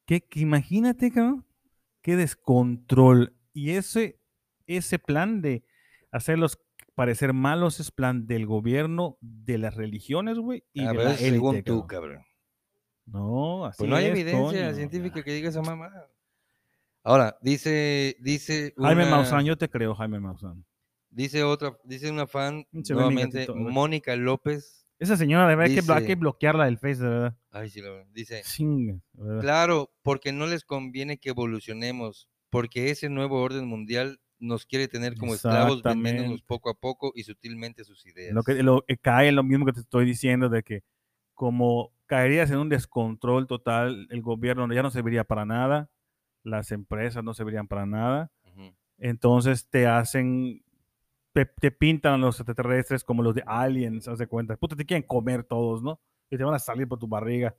[0.07, 1.47] ¿Qué, qué- imagínate, cabrón,
[2.03, 3.35] qué descontrol.
[3.55, 4.21] Y ese,
[4.67, 5.65] ese plan de
[6.11, 6.59] hacerlos
[6.95, 11.13] parecer malos es plan del gobierno, de las religiones, güey, y a de ver, la
[11.15, 12.25] élite, según tú, cabrón.
[13.07, 14.75] No, así Pues no hay es, evidencia coño.
[14.75, 15.91] científica que diga esa mamá.
[17.03, 20.65] Ahora, dice, dice Jaime Maussan, yo te creo, Jaime Maussan.
[21.11, 23.47] dice otra, dice una fan, Se nuevamente.
[23.53, 24.82] Mónica López.
[25.03, 27.37] Esa señora, de verdad, hay que, hay que Dice- bloquearla del Face, de verdad.
[27.51, 28.43] Ay, sí, la- dice,
[29.15, 29.41] verdad.
[29.41, 35.17] claro, porque no les conviene que evolucionemos, porque ese nuevo orden mundial nos quiere tener
[35.17, 38.33] como esclavos, vendiéndonos poco a poco y sutilmente sus ideas.
[38.35, 40.83] Lo que lo, eh, cae en lo mismo que te estoy diciendo de que
[41.35, 45.91] como caerías en un descontrol total, el gobierno ya no serviría para nada,
[46.45, 48.31] las empresas no servirían para nada,
[48.99, 50.63] entonces te hacen,
[51.33, 54.85] te, te pintan a los extraterrestres como los de aliens, haz de cuenta, puta, te
[54.85, 56.01] quieren comer todos, ¿no?
[56.31, 57.55] Y te van a salir por tu barriga.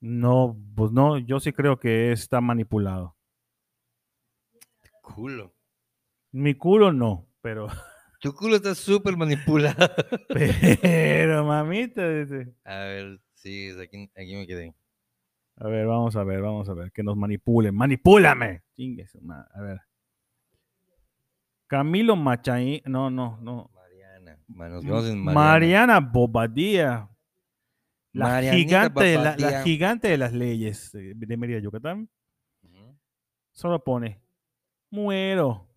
[0.00, 3.16] No, pues no, yo sí creo que está manipulado.
[5.00, 5.54] Culo.
[6.32, 7.68] Mi culo no, pero,
[8.20, 9.86] Tu culo está súper manipulado.
[10.80, 12.54] pero mamita, dice.
[12.64, 14.74] A ver, sí, aquí, aquí me quedé.
[15.56, 16.90] A ver, vamos a ver, vamos a ver.
[16.90, 17.74] Que nos manipulen.
[17.74, 18.62] ¡Manipúlame!
[18.74, 19.80] Chingue su ma- A ver.
[21.74, 22.82] Camilo Machaí.
[22.86, 23.70] No, no, no.
[23.74, 24.38] Mariana.
[24.46, 25.40] ma- Nos vemos en Mariana.
[25.50, 27.08] Mariana Bobadilla.
[28.12, 32.08] La Marianita gigante, de la, la gigante de las leyes eh, de Mérida, Yucatán.
[33.52, 34.20] Solo pone.
[34.90, 35.68] Muero.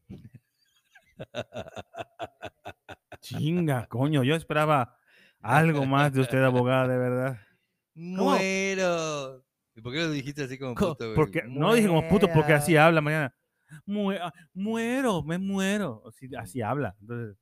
[3.21, 4.23] Chinga, coño.
[4.23, 4.97] Yo esperaba
[5.41, 7.37] algo más de usted, abogada, de verdad.
[7.95, 9.43] ¡Muero!
[9.75, 12.53] ¿Y por qué lo dijiste así como Co- puto, porque, no dije como puto porque
[12.53, 13.35] así habla mañana.
[13.69, 16.03] Ah, muero, me muero.
[16.07, 16.95] Así, así habla.
[17.01, 17.37] Entonces,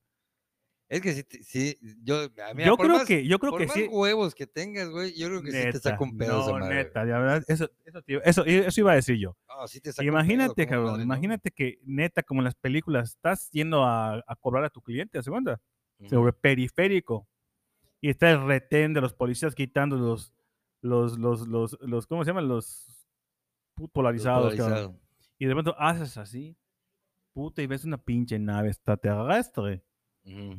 [0.88, 3.68] Es que sí, sí yo, a mí, yo creo más- que, yo creo por que
[3.68, 3.88] más sí.
[3.90, 6.76] huevos que tengas, güey, yo creo que sí te saca un pedo no, madre.
[6.84, 9.36] neta, la verdad, eso, eso, iba- eso, eso iba a decir yo.
[9.48, 11.04] No, sí te saca un pedo, Imagínate, cabrón, madre, ¿no?
[11.06, 15.22] imagínate que neta, como en las películas, estás yendo a, a cobrar a tu cliente,
[15.24, 15.60] ¿se cuenta?
[16.08, 17.28] Sobre periférico.
[18.02, 20.32] Y está el retén de los policías quitando los,
[20.82, 22.48] los, los, los, los, ¿cómo se llaman?
[22.48, 22.92] Los
[23.92, 25.00] polarizados, cabrón.
[25.38, 26.56] Y de pronto haces así,
[27.34, 29.84] puta, y ves una pinche nave extraterrestre.
[30.26, 30.58] Ujú.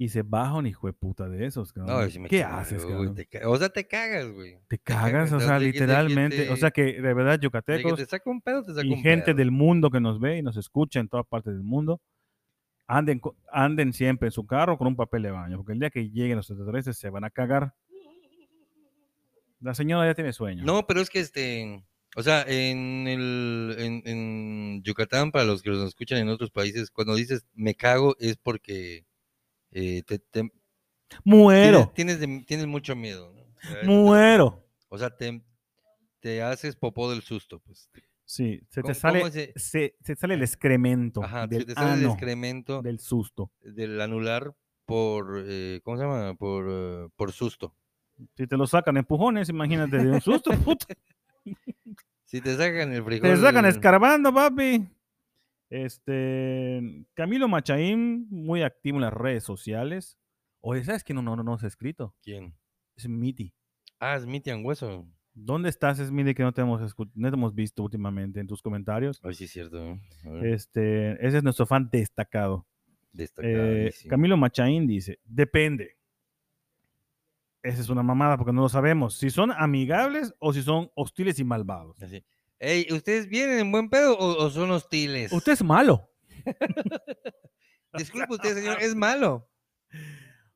[0.00, 2.10] Y se baja un hijo de puta de esos, No, cabrón.
[2.10, 3.14] sí me ¿Qué cago, haces, güey, cabrón?
[3.16, 4.58] te o sea, te cagas, güey.
[4.68, 6.50] Te cagas, o sea, de que- de que literalmente.
[6.50, 9.00] O sea, te- que de verdad, yucatecos te saca un pedo, te saca y un
[9.00, 9.36] gente pedo.
[9.36, 12.00] del mundo que nos ve y nos escucha en todas partes del mundo,
[12.86, 13.20] anden,
[13.50, 16.36] anden siempre en su carro con un papel de baño, porque el día que lleguen
[16.36, 17.74] los extraterrestres se van a cagar.
[19.60, 20.62] La señora ya tiene sueño.
[20.64, 21.82] No, pero es que este,
[22.18, 26.90] o sea, en el, en, en Yucatán, para los que nos escuchan en otros países,
[26.90, 29.06] cuando dices me cago es porque
[29.70, 30.50] eh, te, te-
[31.24, 33.32] Muero, tienes, tienes, tienes mucho miedo.
[33.32, 33.42] ¿no?
[33.42, 34.64] O sea, muero.
[34.88, 35.42] O sea, te,
[36.20, 37.88] te haces popó del susto, pues.
[38.24, 41.74] Sí, se te ¿Cómo- sale, se- se, se sale el excremento Ajá, del se te
[41.74, 43.50] sale el excremento del susto.
[43.62, 44.54] del anular
[44.86, 46.34] por, eh, ¿cómo se llama?
[46.34, 47.74] Por, eh, por susto.
[48.36, 50.86] Si te lo sacan empujones, imagínate de un susto, puta.
[52.28, 53.30] Si te sacan el frijol.
[53.30, 54.86] Te sacan escarbando, papi.
[55.70, 60.18] Este, Camilo Machaín, muy activo en las redes sociales.
[60.60, 62.14] Oye, ¿sabes quién no, no, no nos ha escrito?
[62.22, 62.54] ¿Quién?
[62.96, 63.54] Es Miti.
[63.98, 65.08] Ah, es Mitian Hueso.
[65.32, 68.60] ¿Dónde estás, es Miti, que no te hemos, no te hemos visto últimamente en tus
[68.60, 69.20] comentarios?
[69.24, 69.82] Ay, sí, es cierto.
[69.82, 69.98] ¿eh?
[70.42, 72.66] Este, ese es nuestro fan destacado.
[73.38, 73.90] Eh.
[74.06, 75.96] Camilo Machaín dice, depende.
[77.62, 79.14] Esa es una mamada porque no lo sabemos.
[79.18, 82.00] Si son amigables o si son hostiles y malvados.
[82.02, 82.24] Así.
[82.60, 85.32] Ey, ¿ustedes vienen en buen pedo o, o son hostiles?
[85.32, 86.08] Usted es malo.
[87.96, 89.48] Disculpe usted, señor, es malo.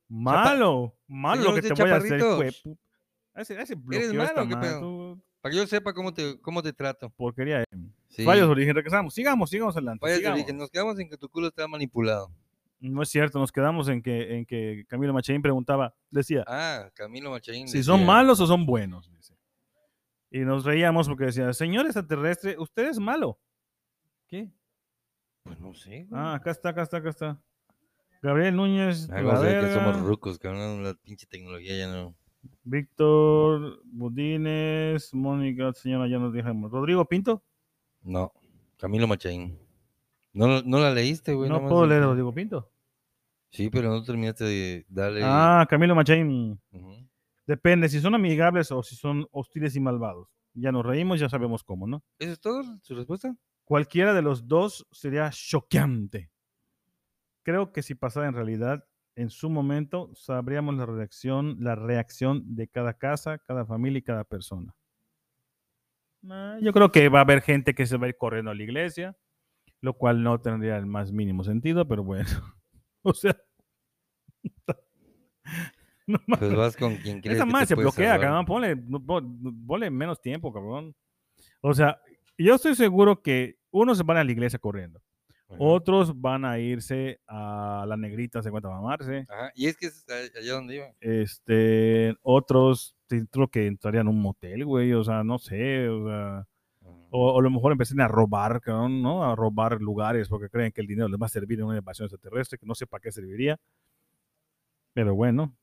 [0.07, 0.95] Malo.
[1.07, 2.19] Malo lo que te voy a hacer.
[2.19, 2.43] hijo
[3.35, 4.79] Ese, ese bloqueó malo, ¿qué pedo?
[4.79, 7.09] tú, Para que yo sepa cómo te, cómo te trato.
[7.09, 7.61] Porquería.
[7.61, 7.65] eh.
[8.09, 8.23] Sí.
[8.23, 8.75] Fallos de origen.
[8.75, 9.13] Regresamos.
[9.13, 10.05] Sigamos, sigamos adelante.
[10.05, 10.57] Fallas de origen.
[10.57, 12.31] Nos quedamos en que tu culo está manipulado.
[12.89, 13.39] No es cierto.
[13.39, 17.67] Nos quedamos en que, en que Camilo Machaín preguntaba, decía, Ah, Camilo Machaín.
[17.67, 19.09] si son malos o son buenos.
[19.15, 19.35] dice.
[20.31, 23.39] Y nos reíamos porque decía, señor extraterrestre, usted es malo.
[24.27, 24.49] ¿Qué?
[25.43, 26.05] Pues no sé.
[26.09, 26.21] güey.
[26.21, 27.39] Ah, acá está, acá está, acá está.
[28.21, 30.83] Gabriel Núñez, Ah, vamos a ver que somos rucos, cabrón.
[30.83, 32.15] La pinche tecnología ya no.
[32.63, 36.71] Víctor Budines, Mónica, señora, ya nos dejamos.
[36.71, 37.43] Rodrigo Pinto,
[38.01, 38.33] No.
[38.77, 39.57] Camilo Machaín.
[40.33, 41.49] No, no la leíste, güey.
[41.49, 42.69] no puedo leer a Rodrigo Pinto.
[43.53, 45.21] Sí, pero no terminaste de darle.
[45.23, 46.59] Ah, Camilo Machaín.
[46.71, 47.07] Ujú.
[47.45, 50.27] Depende si son amigables o si son hostiles y malvados.
[50.55, 52.03] Ya nos reímos, ya sabemos cómo, ¿no?
[52.17, 52.63] ¿Eso es todo?
[52.81, 53.35] ¿Su respuesta?
[53.63, 56.31] Cualquiera de los dos sería choqueante.
[57.43, 58.85] Creo que si pasara en realidad,
[59.15, 64.23] en su momento sabríamos la reacción, la reacción de cada casa, cada familia y cada
[64.23, 64.73] persona.
[66.29, 68.55] Ah, Yo creo que va a haber gente que se va a ir corriendo a
[68.55, 69.15] la iglesia,
[69.81, 72.29] lo cual no tendría el más mínimo sentido, pero bueno.
[73.11, 73.35] O sea.
[76.07, 76.19] no.
[76.39, 78.27] Pues vas con quien crees Esa te se bloquea, salvar.
[78.27, 78.45] cabrón.
[78.45, 78.77] Ponle,
[79.67, 80.95] ponle menos tiempo, cabrón.
[81.61, 81.99] O sea,
[82.37, 85.01] yo estoy seguro que unos se van a la iglesia corriendo.
[85.59, 89.27] Otros van a irse a la negrita, se cuenta mamarse.
[89.29, 90.87] Ajá, Y es que es allá donde iba.
[90.99, 92.95] Este, otros
[93.29, 94.93] creo que entrarían a un motel, güey.
[94.93, 95.87] O sea, no sé.
[95.89, 96.47] O sea.
[97.13, 99.23] O, a lo mejor empiecen a robar, ¿no?
[99.23, 102.07] A robar lugares porque creen que el dinero les va a servir en una invasión
[102.07, 103.57] extraterrestre, que no sé para qué serviría.
[104.93, 105.55] Pero bueno.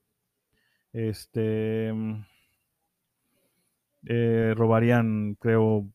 [0.93, 1.93] Este.
[1.93, 2.25] mm,
[4.07, 5.87] eh, robarían, creo,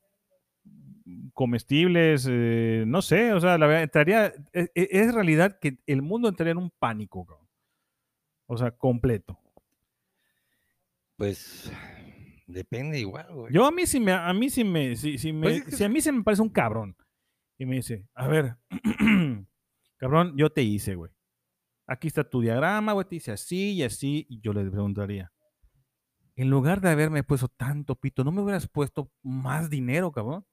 [1.34, 6.01] comestibles, eh, no sé, o sea, la verdad, entraría, es, es- es realidad que el
[6.01, 7.47] mundo entraría en un pánico, cabrón.
[8.47, 9.38] O sea, completo.
[11.18, 11.72] Pues
[12.45, 13.53] depende igual, güey.
[13.53, 15.71] Yo a mí sí me, a mí sí me, si, si me- Pues es que
[15.71, 16.95] si a mí se me parece un cabrón
[17.57, 18.57] y me dice, a ver,
[19.97, 21.11] cabrón, yo te hice, güey.
[21.87, 25.31] Aquí está tu diagrama, güey, te hice así y así, y yo le preguntaría,
[26.35, 30.45] en lugar de haberme puesto tanto pito, ¿no me hubieras puesto más dinero, cabrón?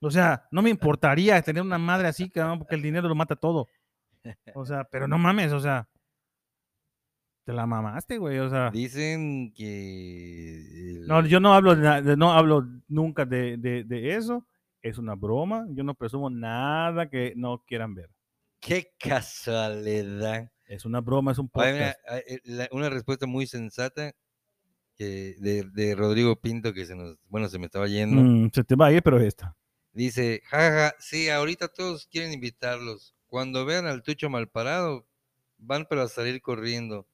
[0.00, 3.34] O sea, no me importaría tener una madre así, cabrón, porque el dinero lo mata
[3.36, 3.66] todo.
[4.54, 5.88] O sea, pero no mames, o sea,
[7.46, 8.70] te la mamaste, güey, o sea.
[8.72, 10.56] Dicen que.
[11.00, 14.44] el- No, yo no hablo, de no hablo nunca de, de- de eso.
[14.82, 15.66] Es una broma.
[15.70, 18.10] Yo no presumo nada que no quieran ver.
[18.60, 20.50] Qué casualidad.
[20.66, 21.96] Es una broma, es un podcast.
[22.26, 24.12] eh, una respuesta muy sensata
[24.96, 28.20] que de, de Rodrigo Pinto que se nos, bueno, se me estaba yendo.
[28.22, 29.56] Mm, se te va a ir, pero esta.
[29.92, 33.14] Dice, jaja, sí, ahorita todos quieren invitarlos.
[33.28, 35.06] Cuando vean al tucho mal parado,
[35.58, 37.06] van pero a salir corriendo.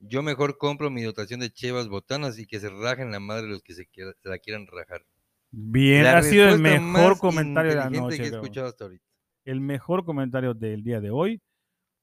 [0.00, 3.62] Yo mejor compro mi dotación de chevas botanas y que se rajen la madre los
[3.62, 5.04] que se, quiera- se la quieran rajar.
[5.50, 8.16] Bien, La ha sido el mejor comentario de la noche.
[8.16, 8.44] que he cabrón.
[8.44, 9.04] escuchado hasta ahorita.
[9.44, 11.42] El mejor comentario del día de hoy.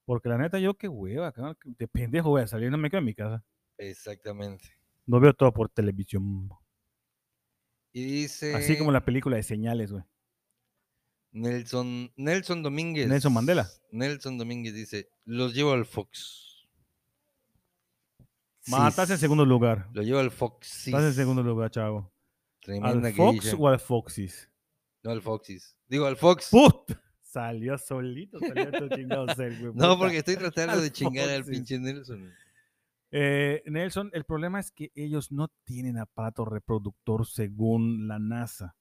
[0.05, 1.33] Porque la neta, yo qué hueva,
[1.65, 3.43] De pendejo voy a salir, no me quedo en mi casa.
[3.77, 4.63] Exactamente.
[5.05, 6.49] Lo veo todo por televisión.
[7.91, 10.03] Y dice Así como la película de señales, güey.
[11.31, 13.07] Nelson, Nelson Domínguez.
[13.09, 13.67] Nelson Mandela.
[13.91, 16.46] Nelson Domínguez dice, los llevo al Fox.
[18.67, 19.87] Sí, estás en segundo lugar.
[19.93, 20.67] Lo llevo al Fox.
[20.67, 20.89] sí.
[20.89, 22.11] Estás en segundo lugar, chavo.
[22.61, 24.49] Tremenda ¿Al Fox o al Foxys?
[25.03, 25.77] No, al Foxys.
[25.87, 26.49] Digo, al Fox.
[26.51, 26.91] ¡Put!
[27.21, 31.77] Salió solito, salió todo chingado ser, güey, No, porque estoy tratando de chingar al pinche
[31.79, 32.33] Nelson.
[33.11, 38.75] Eh, Nelson, el problema es que ellos no tienen aparato reproductor según la NASA.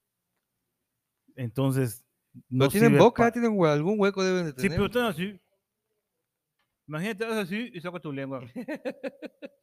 [1.35, 2.03] Entonces,
[2.49, 4.71] no No tienen boca, tienen algún hueco deben de Sí, tener.
[4.77, 5.39] pero están así.
[6.87, 8.41] Imagínate, haces así y saca tu lengua.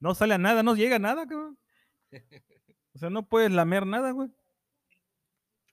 [0.00, 1.58] No sale a nada, no llega a nada, cabrón.
[2.94, 4.28] O sea, no puedes lamer nada, güey.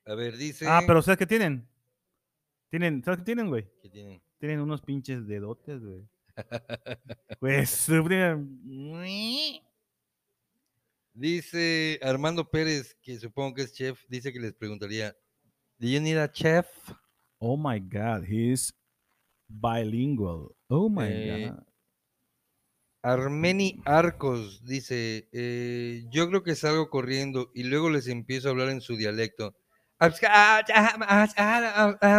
[0.05, 0.67] A ver, dice.
[0.67, 1.67] Ah, pero ¿sabes qué tienen?
[2.69, 3.67] Tienen, ¿sabes qué tienen, güey?
[3.81, 4.21] ¿Qué tienen?
[4.37, 6.07] Tienen unos pinches dedotes, güey.
[7.39, 7.87] Pues,
[11.13, 15.15] Dice Armando Pérez, que supongo que es chef, dice que les preguntaría,
[15.79, 16.67] ¿Do you need a chef?
[17.39, 18.73] Oh my God, he's
[19.47, 20.55] bilingual.
[20.67, 21.63] Oh my Eh, God.
[23.05, 28.69] Armeni Arcos dice, eh, yo creo que salgo corriendo y luego les empiezo a hablar
[28.69, 29.55] en su dialecto.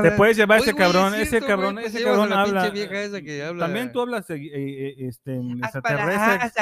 [0.02, 2.72] Te puedes llevar ese cabrón, ese cabrón, pues ese cabrón habla.
[3.58, 6.52] También tú hablas eh, eh, este, en Ah, extraterrestre.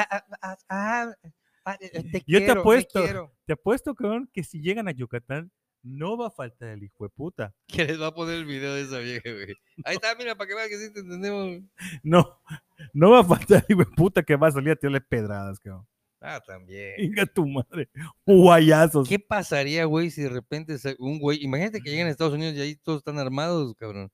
[2.11, 3.31] Te Yo te apuesto.
[3.45, 5.51] Te apuesto, cabrón, que si llegan a Yucatán,
[5.85, 7.53] no va a faltar el hijo de puta.
[7.67, 9.55] Que les va a poner el video de esa vieja, güey.
[9.85, 11.61] Ahí está, mira, para que vean que sí te entendemos.
[12.03, 12.41] No,
[12.93, 15.59] no va a faltar el hijo de puta que va a salir a tirarle pedradas,
[15.59, 15.87] cabrón.
[16.21, 16.93] Ah, también.
[16.97, 17.89] Venga tu madre.
[18.25, 19.07] Guayazos.
[19.07, 22.61] ¿Qué pasaría, güey, si de repente un güey, imagínate que llegan a Estados Unidos y
[22.61, 24.11] ahí todos están armados, cabrón.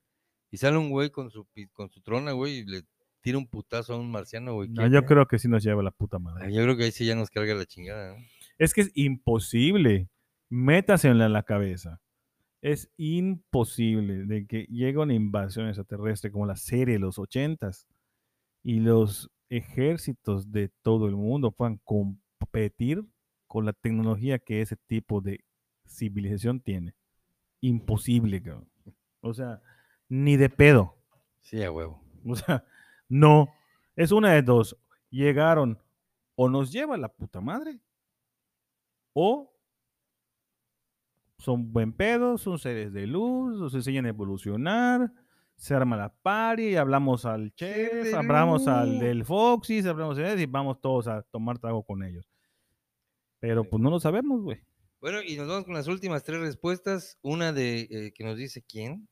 [0.51, 2.83] Y sale un güey con su, con su trona, güey, y le
[3.21, 4.67] tira un putazo a un marciano, güey.
[4.67, 5.07] No, ¿qué, yo güey?
[5.07, 6.53] creo que sí nos lleva la puta madre.
[6.53, 8.25] Yo creo que ahí sí ya nos carga la chingada, ¿no?
[8.57, 10.09] Es que es imposible.
[10.51, 12.01] Métasela en la cabeza.
[12.61, 17.87] Es imposible de que llegue una invasión extraterrestre como la serie de los ochentas
[18.61, 23.01] y los ejércitos de todo el mundo puedan competir
[23.47, 25.43] con la tecnología que ese tipo de
[25.87, 26.95] civilización tiene.
[27.61, 28.69] Imposible, cabrón.
[29.21, 29.61] O sea,
[30.09, 30.97] ni de pedo.
[31.39, 32.03] Sí, a huevo.
[32.25, 32.65] O sea,
[33.07, 33.47] no.
[33.95, 34.77] Es una de dos.
[35.09, 35.79] Llegaron
[36.35, 37.79] o nos lleva la puta madre
[39.13, 39.50] o
[41.41, 45.11] son buen pedo, son seres de luz, nos enseñan a evolucionar,
[45.55, 50.45] se arma la party, hablamos al chef, hablamos al del Foxys, hablamos de él y
[50.45, 52.29] vamos todos a tomar trago con ellos.
[53.39, 54.61] Pero pues no lo sabemos, güey.
[54.99, 57.17] Bueno, y nos vamos con las últimas tres respuestas.
[57.23, 59.09] Una de eh, que nos dice quién.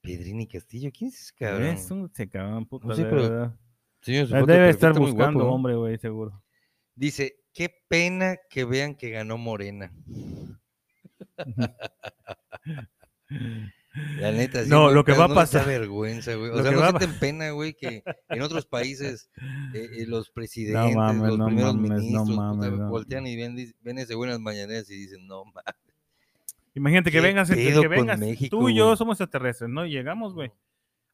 [0.00, 0.90] Pedrini Castillo.
[0.96, 2.10] ¿Quién es ese cabrón?
[2.14, 2.94] Se cabrón, puta.
[2.94, 3.58] sé, de pero verdad.
[4.00, 6.42] Señor, su foto de Debe estar buscando, hombre, güey, seguro.
[6.94, 9.92] Dice, qué pena que vean que ganó Morena.
[14.20, 16.50] La neta, sí, No, güey, lo que va a no pasar- vergüenza, güey.
[16.50, 19.30] O lo sea, que no va sienten pena, güey, que en otros países
[19.74, 22.88] eh, eh, los presidentes, mames, los no primeros mames, no ministros, puta, mames, no.
[22.88, 25.64] voltean y ven, ven ese güey en las mañaneras y dicen, no, mames.
[26.74, 28.96] Imagínate que ¿Qué vengas, que vengas México, tú y yo güey?
[28.96, 29.84] somos extraterrestres, ¿no?
[29.84, 30.50] Y llegamos, güey.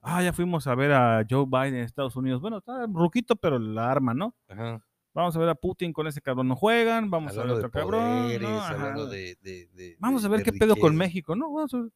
[0.01, 2.41] Ah, ya fuimos a ver a Joe Biden en Estados Unidos.
[2.41, 4.37] Bueno, está ruquito, pero la arma, ¿no?
[4.49, 4.81] Ajá.
[5.19, 7.11] Vamos a ver a Putin con ese cabrón, no juegan.
[7.11, 8.23] Vamos a ver a otro cabrón.
[8.23, 8.61] poderes, ¿no?
[8.61, 8.75] Ajá.
[8.75, 10.95] hablando de, de- de- Vamos a ver qué pedo con.
[10.95, 11.53] México, ¿no?
[11.53, 11.91] Vamos a ver.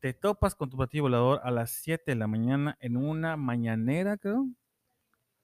[0.00, 4.16] Te topas con tu platillo volador a las 7 de la mañana en una mañanera,
[4.16, 4.56] cabrón.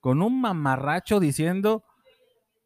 [0.00, 1.84] Con un mamarracho diciendo,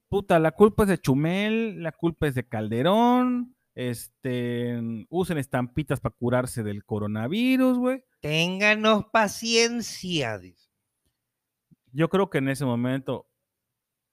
[0.08, 6.14] puta, la culpa es de Chumel, la culpa es de Calderón, este, usen estampitas para
[6.18, 8.02] curarse del coronavirus, güey.
[8.20, 10.70] Ténganos paciencia, dice.
[11.92, 13.26] Yo creo que en ese momento,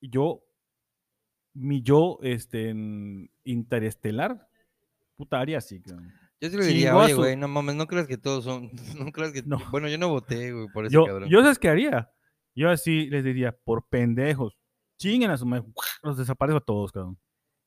[0.09, 0.43] yo,
[1.53, 4.47] mi yo, este, en interestelar,
[5.15, 6.11] puta, haría así, cabrón.
[6.41, 9.31] Yo sí le diría, oye, güey, no mames, no creas que todos son, no creas
[9.31, 9.59] que, No.
[9.71, 11.29] bueno, yo no voté, güey, por ese Yo, cabrón.
[11.29, 12.11] yo sabes qué haría.
[12.55, 14.57] Yo así les diría, por pendejos,
[14.97, 15.65] chinguen a su madre,
[16.03, 17.17] los desaparezco a todos, cabrón.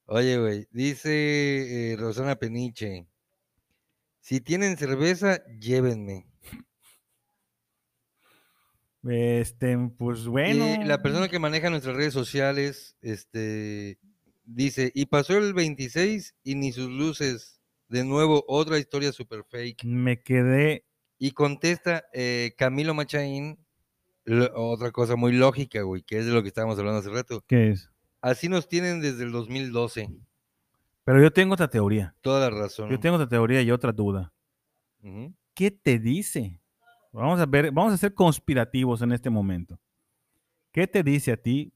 [0.07, 3.09] Oye, güey, dice eh, Rosana Peniche,
[4.21, 6.27] si tienen cerveza, llévenme.
[9.09, 10.65] Este, pues bueno.
[10.81, 13.99] Y la persona que maneja nuestras redes sociales, este,
[14.45, 19.85] dice, y pasó el 26 y ni sus luces, de nuevo, otra historia super fake.
[19.85, 20.85] me quedé,
[21.19, 23.59] Y contesta eh, Camilo Machaín,
[24.25, 27.45] lo- otra cosa muy lógica, güey, que es de lo que estábamos hablando hace rato.
[27.47, 27.91] ¿qué es?
[28.21, 30.09] Así nos tienen desde el 2012.
[31.05, 32.15] Pero yo tengo otra teoría.
[32.21, 32.91] Toda la razón.
[32.91, 34.33] Yo tengo otra teoría y otra duda.
[35.03, 35.33] Ujú.
[35.55, 36.61] ¿Qué te dice?
[37.17, 39.79] Vamos a ver, vamos a ser conspirativos en este momento.
[40.73, 41.73] ¿Qué te dice a ti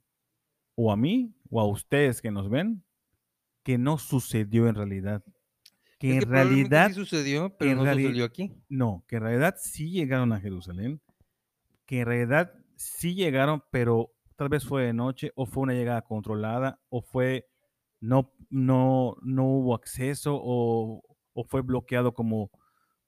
[0.74, 2.84] o a mí, o a ustedes que nos ven,
[3.62, 5.22] que no sucedió en realidad.
[5.98, 8.52] Que Es en que realidad sí sucedió, pero no reali- sucedió aquí.
[8.68, 11.00] no, que en realidad sí llegaron a Jerusalén,
[11.86, 16.02] que en realidad sí llegaron, pero tal vez fue de noche, o fue una llegada
[16.02, 17.46] controlada, o fue
[18.00, 21.02] no, no, no hubo acceso, o,
[21.34, 22.50] o fue bloqueado como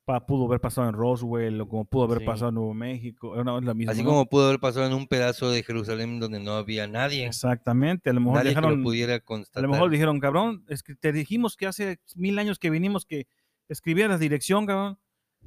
[0.04, 2.24] pa- pudo haber pasado en Roswell, o como pudo haber Sí.
[2.24, 4.08] pasado en Nuevo México, eh, no, es la misma, Así ¿no?
[4.10, 7.26] como pudo haber pasado en un pedazo de Jerusalén donde no había nadie.
[7.26, 9.62] Exactamente, a lo mejor Nadie que dejaron, lo pudiera a constatar.
[9.62, 13.26] lo mejor dijeron, cabrón, es que te dijimos que hace mil años que vinimos que
[13.68, 14.98] escribieras la dirección, cabrón.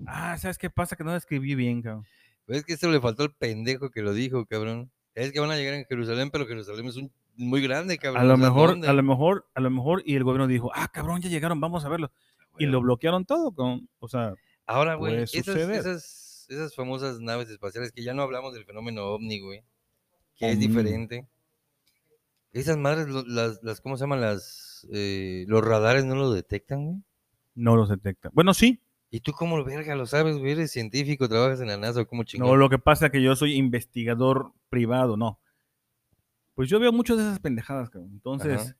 [0.08, 0.96] Ah, ¿sabes qué pasa?
[0.96, 2.06] Que no la escribí bien, cabrón.
[2.46, 4.92] Pero es que eso le faltó al pendejo que lo dijo, cabrón.
[5.16, 8.22] Es que van a llegar en Jerusalén, pero Jerusalén es un, muy grande, cabrón.
[8.22, 11.22] A lo mejor, a lo mejor, a lo mejor, y el gobierno dijo, ah, cabrón,
[11.22, 12.12] ya llegaron, vamos a verlo.
[12.58, 14.34] Y lo bloquearon todo, con, o sea,
[14.68, 19.40] Ahora, güey, esas, esas, esas famosas naves espaciales que ya no hablamos del fenómeno ovni,
[19.40, 19.64] güey,
[20.36, 21.28] que es diferente.
[22.52, 24.22] Esas madres, las, las, ¿cómo se llaman?
[24.22, 27.04] Las, eh, los radares no lo detectan, güey.
[27.54, 28.30] no los detecta.
[28.34, 28.82] Bueno, sí,
[29.12, 30.54] ¿Y tú cómo verga lo sabes, güey?
[30.54, 32.60] Eres científico, trabajas en la NASA, ¿o ¿cómo no, chingón?
[32.60, 35.40] lo que pasa es que yo soy investigador privado, no.
[36.54, 38.12] Pues yo veo muchas de esas pendejadas, cabrón.
[38.12, 38.78] Entonces, Ajá.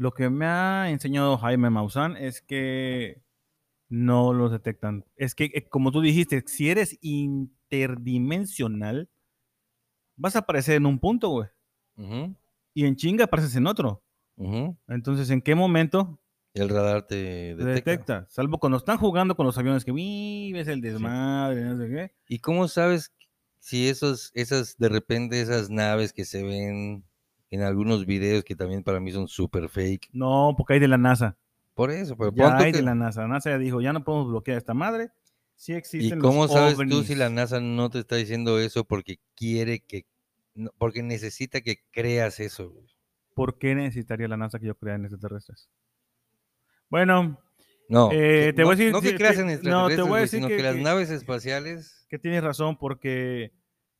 [0.00, 3.20] Lo que me ha enseñado Jaime Maussan es que
[3.90, 5.04] no los detectan.
[5.16, 9.10] Es que, eh, como tú dijiste, si eres interdimensional,
[10.16, 11.48] vas a aparecer en un punto, güey.
[12.74, 14.02] Y en chinga apareces en otro.
[14.88, 16.18] Entonces, ¿en qué momento
[16.54, 17.90] El radar te te detecta.
[17.90, 18.26] detecta?
[18.30, 22.14] Salvo cuando están jugando con los aviones que "Uy, ves el desmadre, no sé qué.
[22.26, 23.12] ¿Y cómo sabes
[23.58, 27.04] si esos, esas, de repente, esas naves que se ven
[27.50, 30.08] en algunos videos que también para mí son super fake?
[30.12, 31.36] No, porque hay de la NASA.
[31.74, 33.22] Por eso, pero Ya hay de la NASA.
[33.22, 35.10] La NASA ya dijo, ya no podemos bloquear esta madre.
[35.56, 38.84] Sí ¿Y existen cómo los sabes tú si la NASA no te está diciendo eso
[38.84, 40.06] porque quiere que,
[40.54, 42.70] no- porque necesita que creas eso?
[42.70, 42.86] güey?
[43.34, 45.68] ¿Por qué necesitaría la NASA que yo crea en extraterrestres?
[46.88, 47.38] Bueno,
[47.88, 50.18] No, Eh, te voy a no- decir- no que creas en no, te extraterrestres, voy
[50.18, 52.06] a decir sino que- que, las naves espaciales...
[52.08, 53.52] que tienes razón porque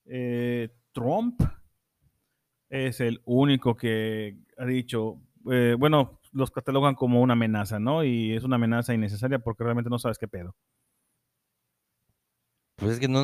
[0.07, 1.41] eh, Trump
[2.71, 8.05] es el único que ha dicho, eh, bueno, los catalogan como una amenaza, ¿no?
[8.05, 10.55] Y es una amenaza innecesaria porque realmente no sabes qué pedo.
[12.77, 13.21] Pues es que no,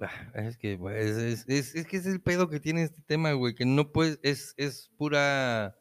[0.00, 3.32] ah, es que es, es- es- es que es el pedo que tiene este tema,
[3.32, 5.76] güey, que no puedes, es, es pura,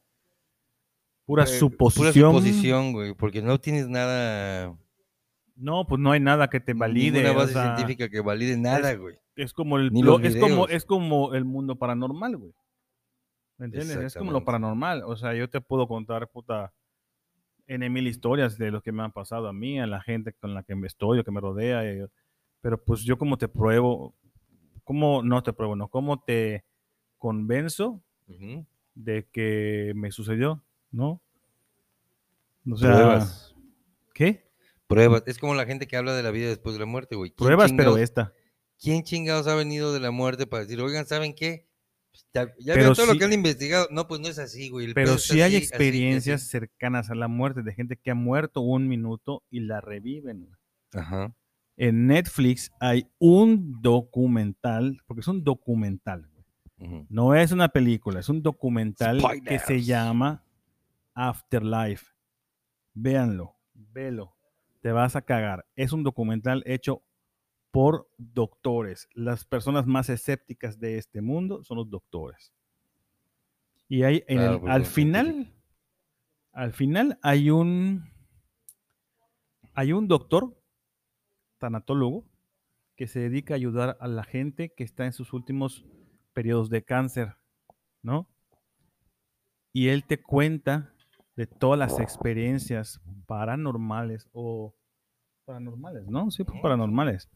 [1.25, 2.31] Pura eh, suposición.
[2.31, 4.75] pura suposición, güey, porque no tienes nada,
[5.55, 7.21] No, pues no hay nada que te valide.
[7.21, 9.15] ninguna o base sea, científica que valide nada, es- güey.
[9.35, 12.53] es como el Ni lo- los es como es como el mundo paranormal, güey.
[13.59, 13.97] ¿Me entiendes?
[13.97, 15.03] Es como lo paranormal.
[15.05, 16.73] O sea, yo te puedo contar, puta,
[17.67, 20.53] en mil historias de lo que me han pasado a mí, a la gente con
[20.55, 21.85] la que me estoy o que me rodea.
[21.85, 22.07] eh,
[22.61, 24.15] pero pues yo como te pruebo,
[24.83, 25.75] ¿cómo no te pruebo?
[25.75, 26.65] No, ¿cómo te
[27.17, 28.65] convenzo Ujú.
[28.95, 30.63] de que me sucedió?
[30.91, 31.21] ¿No?
[32.69, 33.55] O sea, Pruebas,
[34.13, 34.49] ¿qué?
[34.87, 35.23] pruebas.
[35.27, 37.31] Es como la gente que habla de la vida después de la muerte, güey.
[37.31, 38.33] ¿Quién Pruebas, pero esta.
[38.81, 41.68] ¿Quién chingados ha venido de la muerte para decir, oigan, ¿saben qué?
[42.31, 43.87] Pues, Ya, ya Pero todo sí- lo que han investigado.
[43.91, 44.87] No, pues no es así, güey.
[44.87, 45.65] el Pero sí hay así, así y así".
[45.67, 50.49] experiencias cercanas a la muerte de gente que ha muerto un minuto y la reviven.
[50.93, 51.33] Ajá.
[51.77, 57.05] En Netflix hay un documental, porque es un documental, güey.
[57.09, 60.43] no es una película, es un documental que se llama
[61.13, 62.05] Afterlife.
[62.93, 64.35] Véanlo, velo,
[64.81, 65.65] te vas a cagar.
[65.75, 67.03] Es un documental hecho
[67.71, 69.07] por doctores.
[69.13, 72.53] Las personas más escépticas de este mundo son los doctores.
[73.87, 75.53] Y hay en Claro, el- al final,
[76.51, 78.03] al final hay un
[79.73, 80.57] hay un doctor
[81.57, 82.25] tanatólogo
[82.95, 85.85] que se dedica a ayudar a la gente que está en sus últimos
[86.33, 87.37] periodos de cáncer,
[88.01, 88.27] ¿no?
[89.71, 90.93] Y él te cuenta
[91.35, 94.75] de todas las experiencias paranormales o
[95.45, 96.31] paranormales, ¿no?
[96.31, 97.29] Sí, pues, paranormales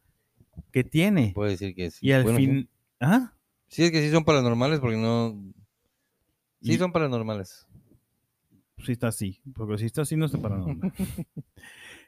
[0.71, 1.31] que tiene.
[1.33, 2.05] Puede decir que sí.
[2.07, 3.33] Y al Bueno, fin, ¿ah?
[3.67, 5.41] Sí, es que sí son paranormales porque no.
[6.61, 7.67] Sí Y- son paranormales.
[8.79, 10.91] Sí está así, porque si está así no está paranormal.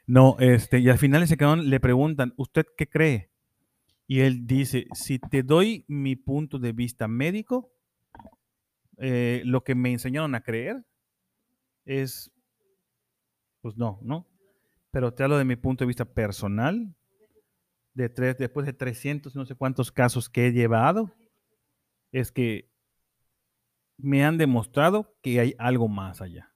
[0.06, 3.30] no, este, y al final ese cabrón le preguntan, ¿usted qué cree?
[4.06, 7.72] Y él dice, si te doy mi punto de vista médico,
[8.98, 10.84] eh, lo que me enseñaron a creer
[11.84, 12.30] es,
[13.60, 14.26] pues no, ¿no?
[14.90, 16.94] Pero te hablo de mi punto de vista personal,
[17.96, 21.10] de tres, después de 300, no sé cuántos casos que he llevado,
[22.12, 22.70] es que
[23.96, 26.52] me han demostrado que hay algo más allá.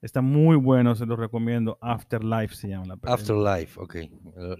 [0.00, 1.76] Está muy bueno, se lo recomiendo.
[1.80, 3.14] Afterlife se llama la película.
[3.14, 3.94] Afterlife, ok.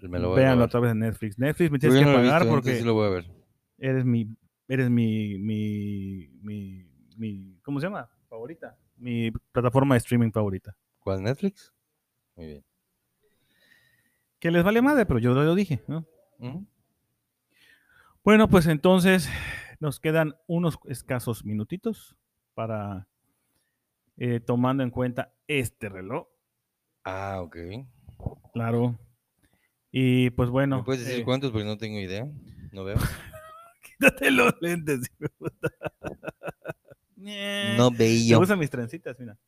[0.08, 1.38] Me lo- a vez en Netflix.
[1.38, 3.30] Netflix me tienes que no pagar visto, porque entonces sí lo voy a ver.
[3.78, 4.36] eres mi,
[4.68, 6.84] eres mi, mi, mi,
[7.16, 8.08] mi, ¿cómo se llama?
[8.28, 8.76] Favorita.
[8.96, 10.76] Mi plataforma de streaming favorita.
[11.00, 11.72] ¿Cuál Netflix?
[12.36, 12.64] Muy bien.
[14.42, 16.04] Que les vale madre, pero yo lo dije, ¿no?
[16.40, 16.66] Ujú.
[18.24, 19.30] Bueno, pues entonces
[19.78, 22.16] nos quedan unos escasos minutitos
[22.54, 23.06] para,
[24.16, 26.26] eh, tomando en cuenta este reloj,
[27.04, 27.56] Ah, ok.
[28.52, 28.98] claro.
[29.92, 30.78] Y pues bueno.
[30.78, 31.52] ¿Me puedes decir eh, cuántos?
[31.52, 32.26] Porque no tengo idea.
[32.72, 32.96] No veo.
[33.82, 35.00] quítate los lentes.
[37.16, 38.38] No Me veo.
[38.40, 39.38] gustan mis trencitas, mira.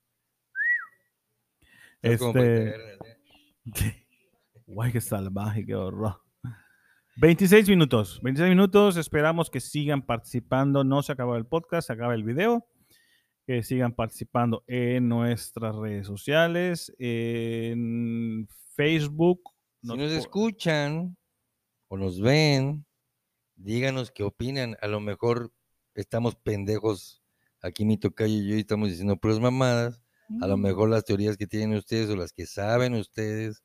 [2.00, 3.16] Es como para Este, ¿verdad?
[4.66, 6.20] Guay, qué salvaje, qué horror.
[7.16, 8.18] 26 minutos.
[8.22, 8.96] 26 minutos.
[8.96, 10.84] Esperamos que sigan participando.
[10.84, 12.66] No se acaba el podcast, se acaba el video.
[13.46, 19.42] Que sigan participando en nuestras redes sociales, en Facebook.
[19.82, 21.14] Si Nos escuchan
[21.88, 22.86] o nos ven,
[23.54, 24.76] díganos qué opinan.
[24.80, 25.52] A lo mejor
[25.94, 27.22] estamos pendejos
[27.60, 30.00] aquí mi tocayo y yo y estamos diciendo puras mamadas.
[30.40, 33.62] A lo mejor las teorías que tienen ustedes o las que saben ustedes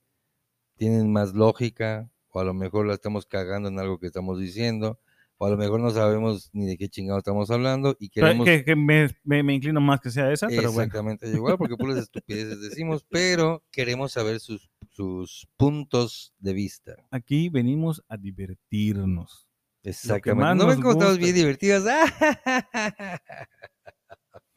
[0.79, 4.99] tienen más lógica, o a lo mejor la estamos cagando en algo que estamos diciendo,
[5.37, 8.63] o a lo mejor no sabemos ni de qué chingado estamos hablando y queremos que,
[8.65, 10.85] que me, me- me inclino más que sea esa, pero bueno.
[10.87, 16.95] exactamente igual, porque puras estupideces decimos, pero queremos saber sus, sus puntos de vista.
[17.11, 19.47] Aquí venimos a divertirnos.
[19.83, 20.55] Exactamente.
[20.55, 21.83] ¿No ven cómo estamos bien divertidas?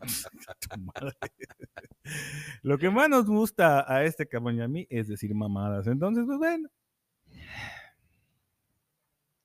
[2.63, 5.87] Lo que más nos gusta a este cabrón y a mí es decir mamadas.
[5.87, 6.69] Entonces, pues bueno.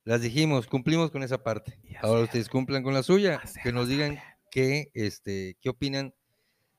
[0.04, 1.78] Las dijimos, cumplimos con esa parte.
[1.84, 4.18] Ya Ahora ustedes cumplan con la suya, Ya que nos digan
[4.50, 6.14] qué, este, qué opinan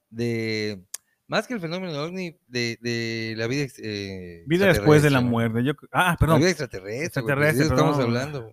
[0.09, 0.83] de,
[1.27, 5.63] más que el fenómeno ovni, de, de la vida, eh, Vida después de la muerte.
[5.63, 6.39] Yo, ah, La perdón.
[6.39, 8.51] vida extraterrestre, de eso estamos hablando.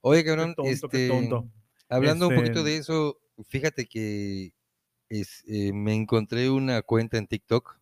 [0.00, 1.50] Oye, cabrón, tonto, qué este, tonto.
[1.90, 4.52] hablando un poquito Este- de eso, fíjate que
[5.08, 7.78] es, eh, me encontré una cuenta en TikTok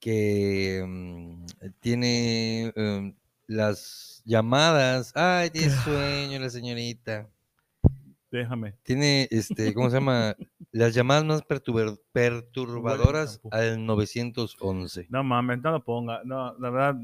[0.00, 1.44] que mm,
[1.80, 3.14] tiene em,
[3.46, 5.12] las llamadas.
[5.14, 7.28] Ay, tiene sueño la señorita.
[8.30, 8.74] Déjame.
[8.82, 10.36] Tiene, este, ¿cómo se llama?
[10.70, 11.42] Las llamadas más
[12.12, 13.56] perturbadoras campo.
[13.56, 15.06] al 911.
[15.10, 16.22] No mames, no lo ponga.
[16.24, 16.96] No, la verdad,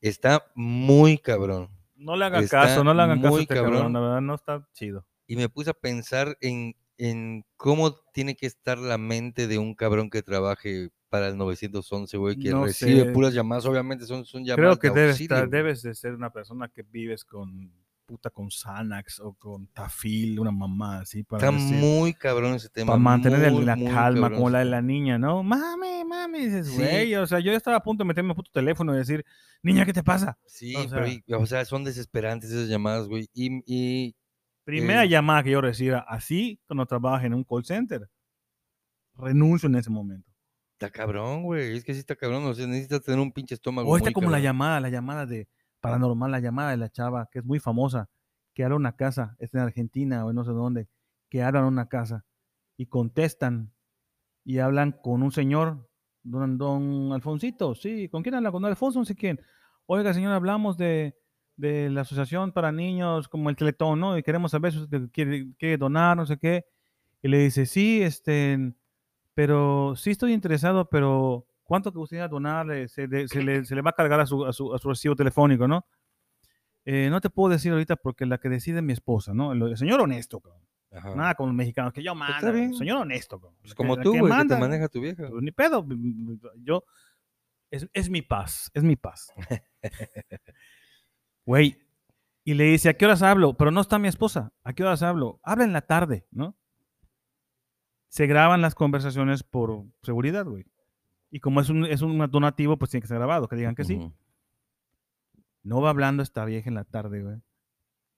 [0.00, 1.68] Está muy cabrón.
[1.94, 3.72] no le hagan Está caso, no le hagan caso a muy este cabrón.
[3.74, 3.92] cabrón.
[3.92, 5.04] La verdad, no está chido.
[5.30, 9.74] Y me puse a pensar en, en cómo tiene que estar la mente de un
[9.74, 13.10] cabrón que trabaje para el 911, güey, que No recibe sé.
[13.12, 13.64] puras llamadas.
[13.66, 16.82] Obviamente son, son Creo llamadas que de debes, estar, debes de ser una persona que
[16.82, 17.72] vives con
[18.06, 22.68] puta con Xanax o con Tafil, una mamá así para Está decir- muy cabrón ese
[22.68, 22.88] tema.
[22.88, 25.44] para mantener muy, la calma como la de la niña, ¿no?
[25.44, 26.74] Mami, mami, dices, Sí.
[26.76, 29.24] güey, o sea, yo estaba a punto de meterme a puto teléfono y decir,
[29.62, 30.36] niña, ¿qué te pasa?
[30.44, 33.28] Sí, o pero sea- y- o sea, son desesperantes esas llamadas, güey.
[33.32, 34.16] Y, y
[34.70, 35.08] Primera Eh.
[35.08, 38.08] llamada que yo reciba así cuando trabaje en un call center.
[39.14, 40.30] Renuncio en ese momento.
[40.72, 41.76] está cabrón, güey.
[41.76, 42.44] Es que sí está cabrón.
[42.46, 43.90] O sea, necesitas tener un pinche estómago.
[43.90, 44.44] O está como la cabrón.
[44.44, 45.46] llamada, la llamada de
[45.80, 48.08] paranormal, la llamada de la chava, que es muy famosa,
[48.54, 50.88] que habla una casa, es en Argentina o en no sé dónde,
[51.28, 52.24] que hablan una casa
[52.78, 53.74] y contestan
[54.42, 55.86] y hablan con un señor,
[56.22, 58.50] don, don Alfonsito, sí, ¿con quién habla?
[58.50, 59.38] Con don Alfonso, no sé quién.
[59.84, 61.14] Oiga, señor, hablamos de,
[61.60, 64.16] de la asociación para niños como el Teletón, ¿no?
[64.16, 66.64] Y queremos saber si usted quiere, quiere donar, no sé qué.
[67.22, 68.72] Y le dice, sí, este,
[69.34, 72.88] pero sí estoy interesado, pero ¿cuánto que gustaría donarle?
[72.88, 74.88] Se, de- se le, se le va a cargar a su, a su, a su
[74.88, 75.84] recibo telefónico, ¿no?
[76.86, 79.52] Eh, no te puedo decir ahorita porque la que decide es mi esposa, ¿no?
[79.52, 80.62] El, señor honesto, cabrón.
[80.92, 81.14] Ajá.
[81.14, 82.76] Nada con los mexicanos, que yo Pues mando.
[82.76, 83.56] Señor honesto, cabrón.
[83.60, 85.28] Pues como que- tú, güey, que te maneja tu vieja.
[85.28, 85.86] pues, ni pedo.
[86.64, 86.84] Yo,
[87.70, 89.32] es, es mi paz, es mi paz.
[91.46, 91.78] Güey,
[92.44, 93.54] y le dice, ¿a qué horas hablo?
[93.54, 94.52] Pero no está mi esposa.
[94.64, 95.40] ¿A qué horas hablo?
[95.42, 96.56] Habla en la tarde, ¿no?
[98.08, 100.66] Se graban las conversaciones por seguridad, güey.
[101.30, 103.84] Y como es un, es un donativo, pues tiene que ser grabado, que digan que
[103.84, 104.12] sí.
[105.62, 107.40] No va hablando esta vieja en la tarde, güey.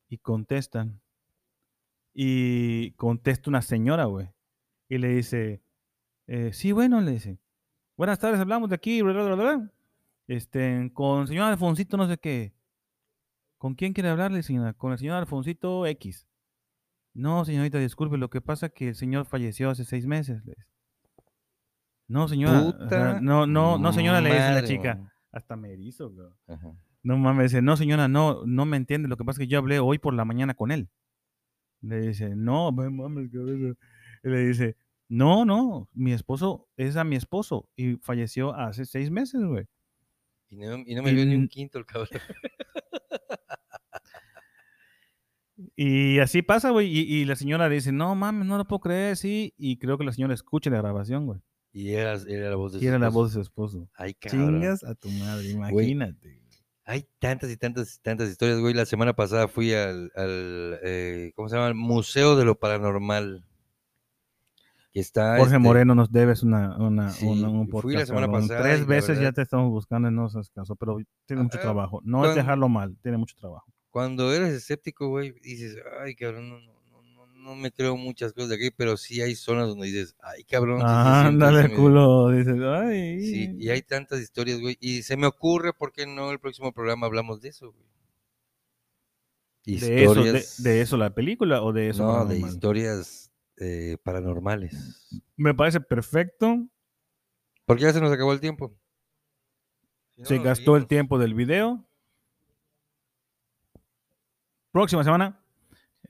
[0.08, 1.02] Y contestan.
[2.14, 4.30] Y contesta una señora, güey.
[4.88, 5.62] Y le dice,
[6.26, 7.38] eh, sí, bueno, le dice.
[7.96, 9.72] Buenas tardes, hablamos de aquí, bla, bla, bla, bla.
[10.26, 12.54] Este, con el señor Alfonsito, no sé qué.
[13.62, 14.72] ¿Con quién quiere hablarle, señora?
[14.72, 16.26] Con el señor Alfonsito X.
[17.14, 20.42] No, señorita, disculpe, lo que pasa es que el señor falleció hace seis meses.
[22.08, 22.60] No, señora.
[22.60, 25.14] Puta no, no, no, señora, le dice la chica.
[25.30, 26.12] Hasta me erizo.
[26.48, 26.76] Ajá.
[27.04, 29.06] No mames, dice, no señora, no, no me entiende.
[29.06, 30.90] Lo que pasa es que yo hablé hoy por la mañana con él.
[31.82, 33.30] Le dice, no, me mames.
[33.32, 34.76] Y le dice,
[35.08, 39.66] no, no, mi esposo es a mi esposo y falleció hace seis meses, güey.
[40.48, 42.08] Y no, y no me dio ni un quinto el cabrón.
[45.76, 46.88] Y así pasa, güey.
[46.88, 49.54] Y, y la señora dice, no mames, no lo puedo creer, sí.
[49.56, 51.40] Y creo que la señora escucha la grabación, güey.
[51.72, 53.12] Y era, era la voz de Y su la esposo.
[53.12, 53.88] voz de su esposo.
[53.94, 54.60] Ay, cabrón.
[54.60, 56.40] Chingas a tu madre, imagínate.
[56.84, 58.74] Hay tantas y tantas y tantas historias, güey.
[58.74, 61.68] La semana pasada fui al, al, eh, ¿cómo se llama?
[61.68, 63.44] El Museo de lo Paranormal.
[64.92, 65.38] Que está...
[65.38, 68.06] Jorge este, Moreno nos debes una, una, Sí, una- un fui la podcast.
[68.08, 68.48] semana cabrón.
[68.48, 71.62] pasada y Tres veces ya te estamos buscando en esos casos, pero tiene mucho Ah,
[71.62, 72.00] trabajo.
[72.04, 73.72] No es dejarlo mal, tiene mucho trabajo.
[73.92, 78.48] Cuando eres escéptico, güey, dices, ay, cabrón, no, no, no, no, me creo muchas cosas
[78.48, 80.80] de aquí, pero sí hay zonas donde dices, ay, cabrón.
[80.82, 81.82] Ah, ándale, ese medio".
[81.82, 82.30] culo.
[82.30, 83.20] Dices, ay.
[83.20, 84.78] Sí, y hay tantas historias, güey.
[84.80, 87.84] Y se me ocurre, ¿por qué no el próximo programa hablamos de eso, güey?
[89.78, 92.02] de, eso, de, eso la película o de eso.
[92.02, 95.22] No, de historias eh, paranormales.
[95.36, 96.66] Me parece perfecto.
[97.66, 98.74] Porque ya se nos acabó el tiempo.
[100.16, 101.86] Si no, Se gastó el tiempo del video.
[104.72, 105.38] Próxima semana,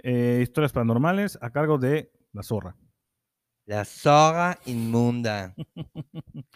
[0.04, 2.76] eh, historias paranormales a cargo de La Zorra.
[3.66, 5.52] La soga inmunda.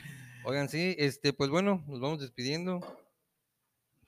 [0.44, 2.78] Oigan, sí, este, pues bueno, nos vamos despidiendo.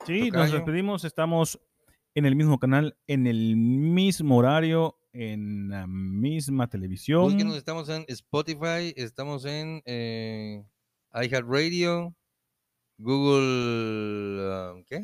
[0.07, 1.05] Sí, nos despedimos.
[1.05, 1.59] Estamos
[2.15, 7.25] en el mismo canal, en el mismo horario, en la misma televisión.
[7.25, 10.65] Búsquenos, estamos en Spotify, estamos en eh,
[11.15, 12.15] iHeartRadio,
[12.97, 15.03] Google, ah, ¿qué?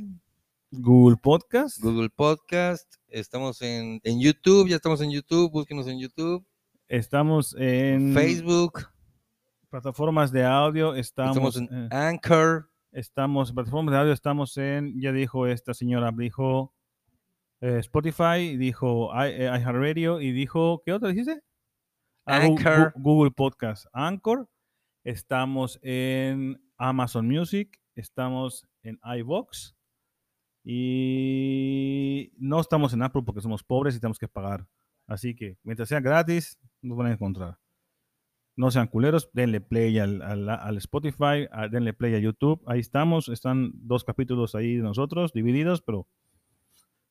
[0.81, 1.81] Google Podcast.
[1.81, 6.45] Google Podcast, estamos en, en YouTube, ya estamos en YouTube, búsquenos en YouTube,
[6.89, 8.87] Estamos en Facebook,
[9.70, 10.95] plataformas de audio.
[10.95, 14.12] Estamos, estamos en eh, Anchor, estamos en plataformas de audio.
[14.12, 16.75] Estamos en, ya dijo esta señora, dijo
[17.62, 21.43] eh, Spotify, dijo eh, iHeartRadio y dijo, ¿qué otra dijiste?
[22.27, 22.93] Ah, Anchor.
[22.97, 24.47] Google Podcast, Anchor.
[25.05, 29.75] Estamos en Amazon Music, estamos en iVox
[30.64, 34.66] y no estamos en Apple porque somos pobres y tenemos que pagar.
[35.06, 37.58] Así que mientras sea gratis, nos van a encontrar.
[38.56, 42.62] No sean culeros, denle play al, al- al Spotify, a- denle play a YouTube.
[42.66, 46.06] Ahí estamos, están dos capítulos ahí de nosotros, divididos, pero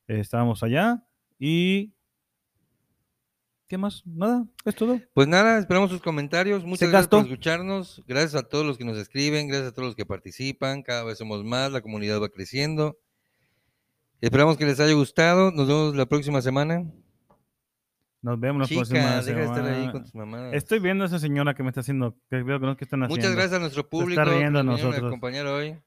[0.08, 1.04] eh, estamos allá.
[1.40, 1.94] Y.
[3.68, 4.04] ¿Qué más?
[4.06, 5.00] Nada, es todo.
[5.14, 6.64] Pues nada, esperamos sus comentarios.
[6.64, 8.04] Muchas gracias por escucharnos.
[8.08, 10.84] Gracias a todos los que nos escriben, gracias a todos los que participan.
[10.84, 12.98] Cada vez somos más, la comunidad va creciendo.
[14.24, 15.52] Esperamos que les haya gustado.
[15.52, 16.90] Nos vemos la próxima semana.
[18.22, 19.92] Nos vemos la Chica, próxima deja de estar ahí semana.
[19.92, 20.54] con tus mamadas.
[20.54, 23.04] Estoy viendo a esa señora que me está haciendo, que veo que no que están
[23.04, 23.18] haciendo.
[23.18, 25.08] Muchas gracias a nuestro público está que riendo nos a nosotros.
[25.10, 25.78] acompañar hoy.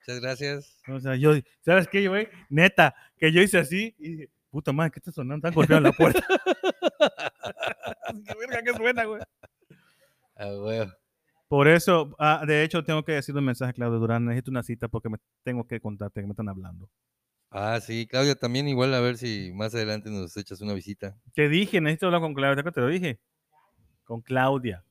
[0.00, 0.82] Muchas gracias.
[0.86, 1.32] O sea, yo,
[1.62, 2.28] ¿sabes qué, güey?
[2.50, 5.48] Neta, que yo hice así y dije, puta madre, ¿qué está sonando?
[5.48, 6.20] Están golpeando la puerta.
[8.26, 9.22] ¿Qué verga que suena, güey?
[10.36, 10.92] Ah, huevo.
[11.48, 14.26] Por eso, ah, de hecho, tengo que decirle un mensaje a Claudio Durán.
[14.26, 16.90] Necesito una cita porque me tengo que contarte que me están hablando.
[17.50, 21.16] Ah, sí, Claudia, también igual a ver si más adelante nos echas una visita.
[21.32, 22.62] Te dije, necesito hablar con Claudia.
[22.62, 23.20] ¿Te lo dije.
[24.04, 24.84] Con Claudia.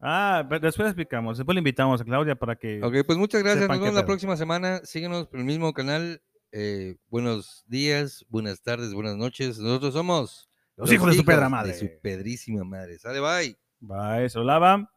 [0.00, 1.38] Ah, después explicamos.
[1.38, 2.82] Después le invitamos a Claudia para que.
[2.82, 3.68] Ok, pues muchas gracias.
[3.68, 4.80] Nos vemos la próxima semana.
[4.84, 6.22] Síguenos por el mismo canal.
[6.50, 9.58] Eh, buenos días, buenas tardes, buenas noches.
[9.58, 11.72] Nosotros somos Los hijos de su pedra hijos madre.
[11.72, 12.98] De su pedrísima madre.
[12.98, 13.56] Sale, bye.
[13.88, 14.90] Va, eso, lava.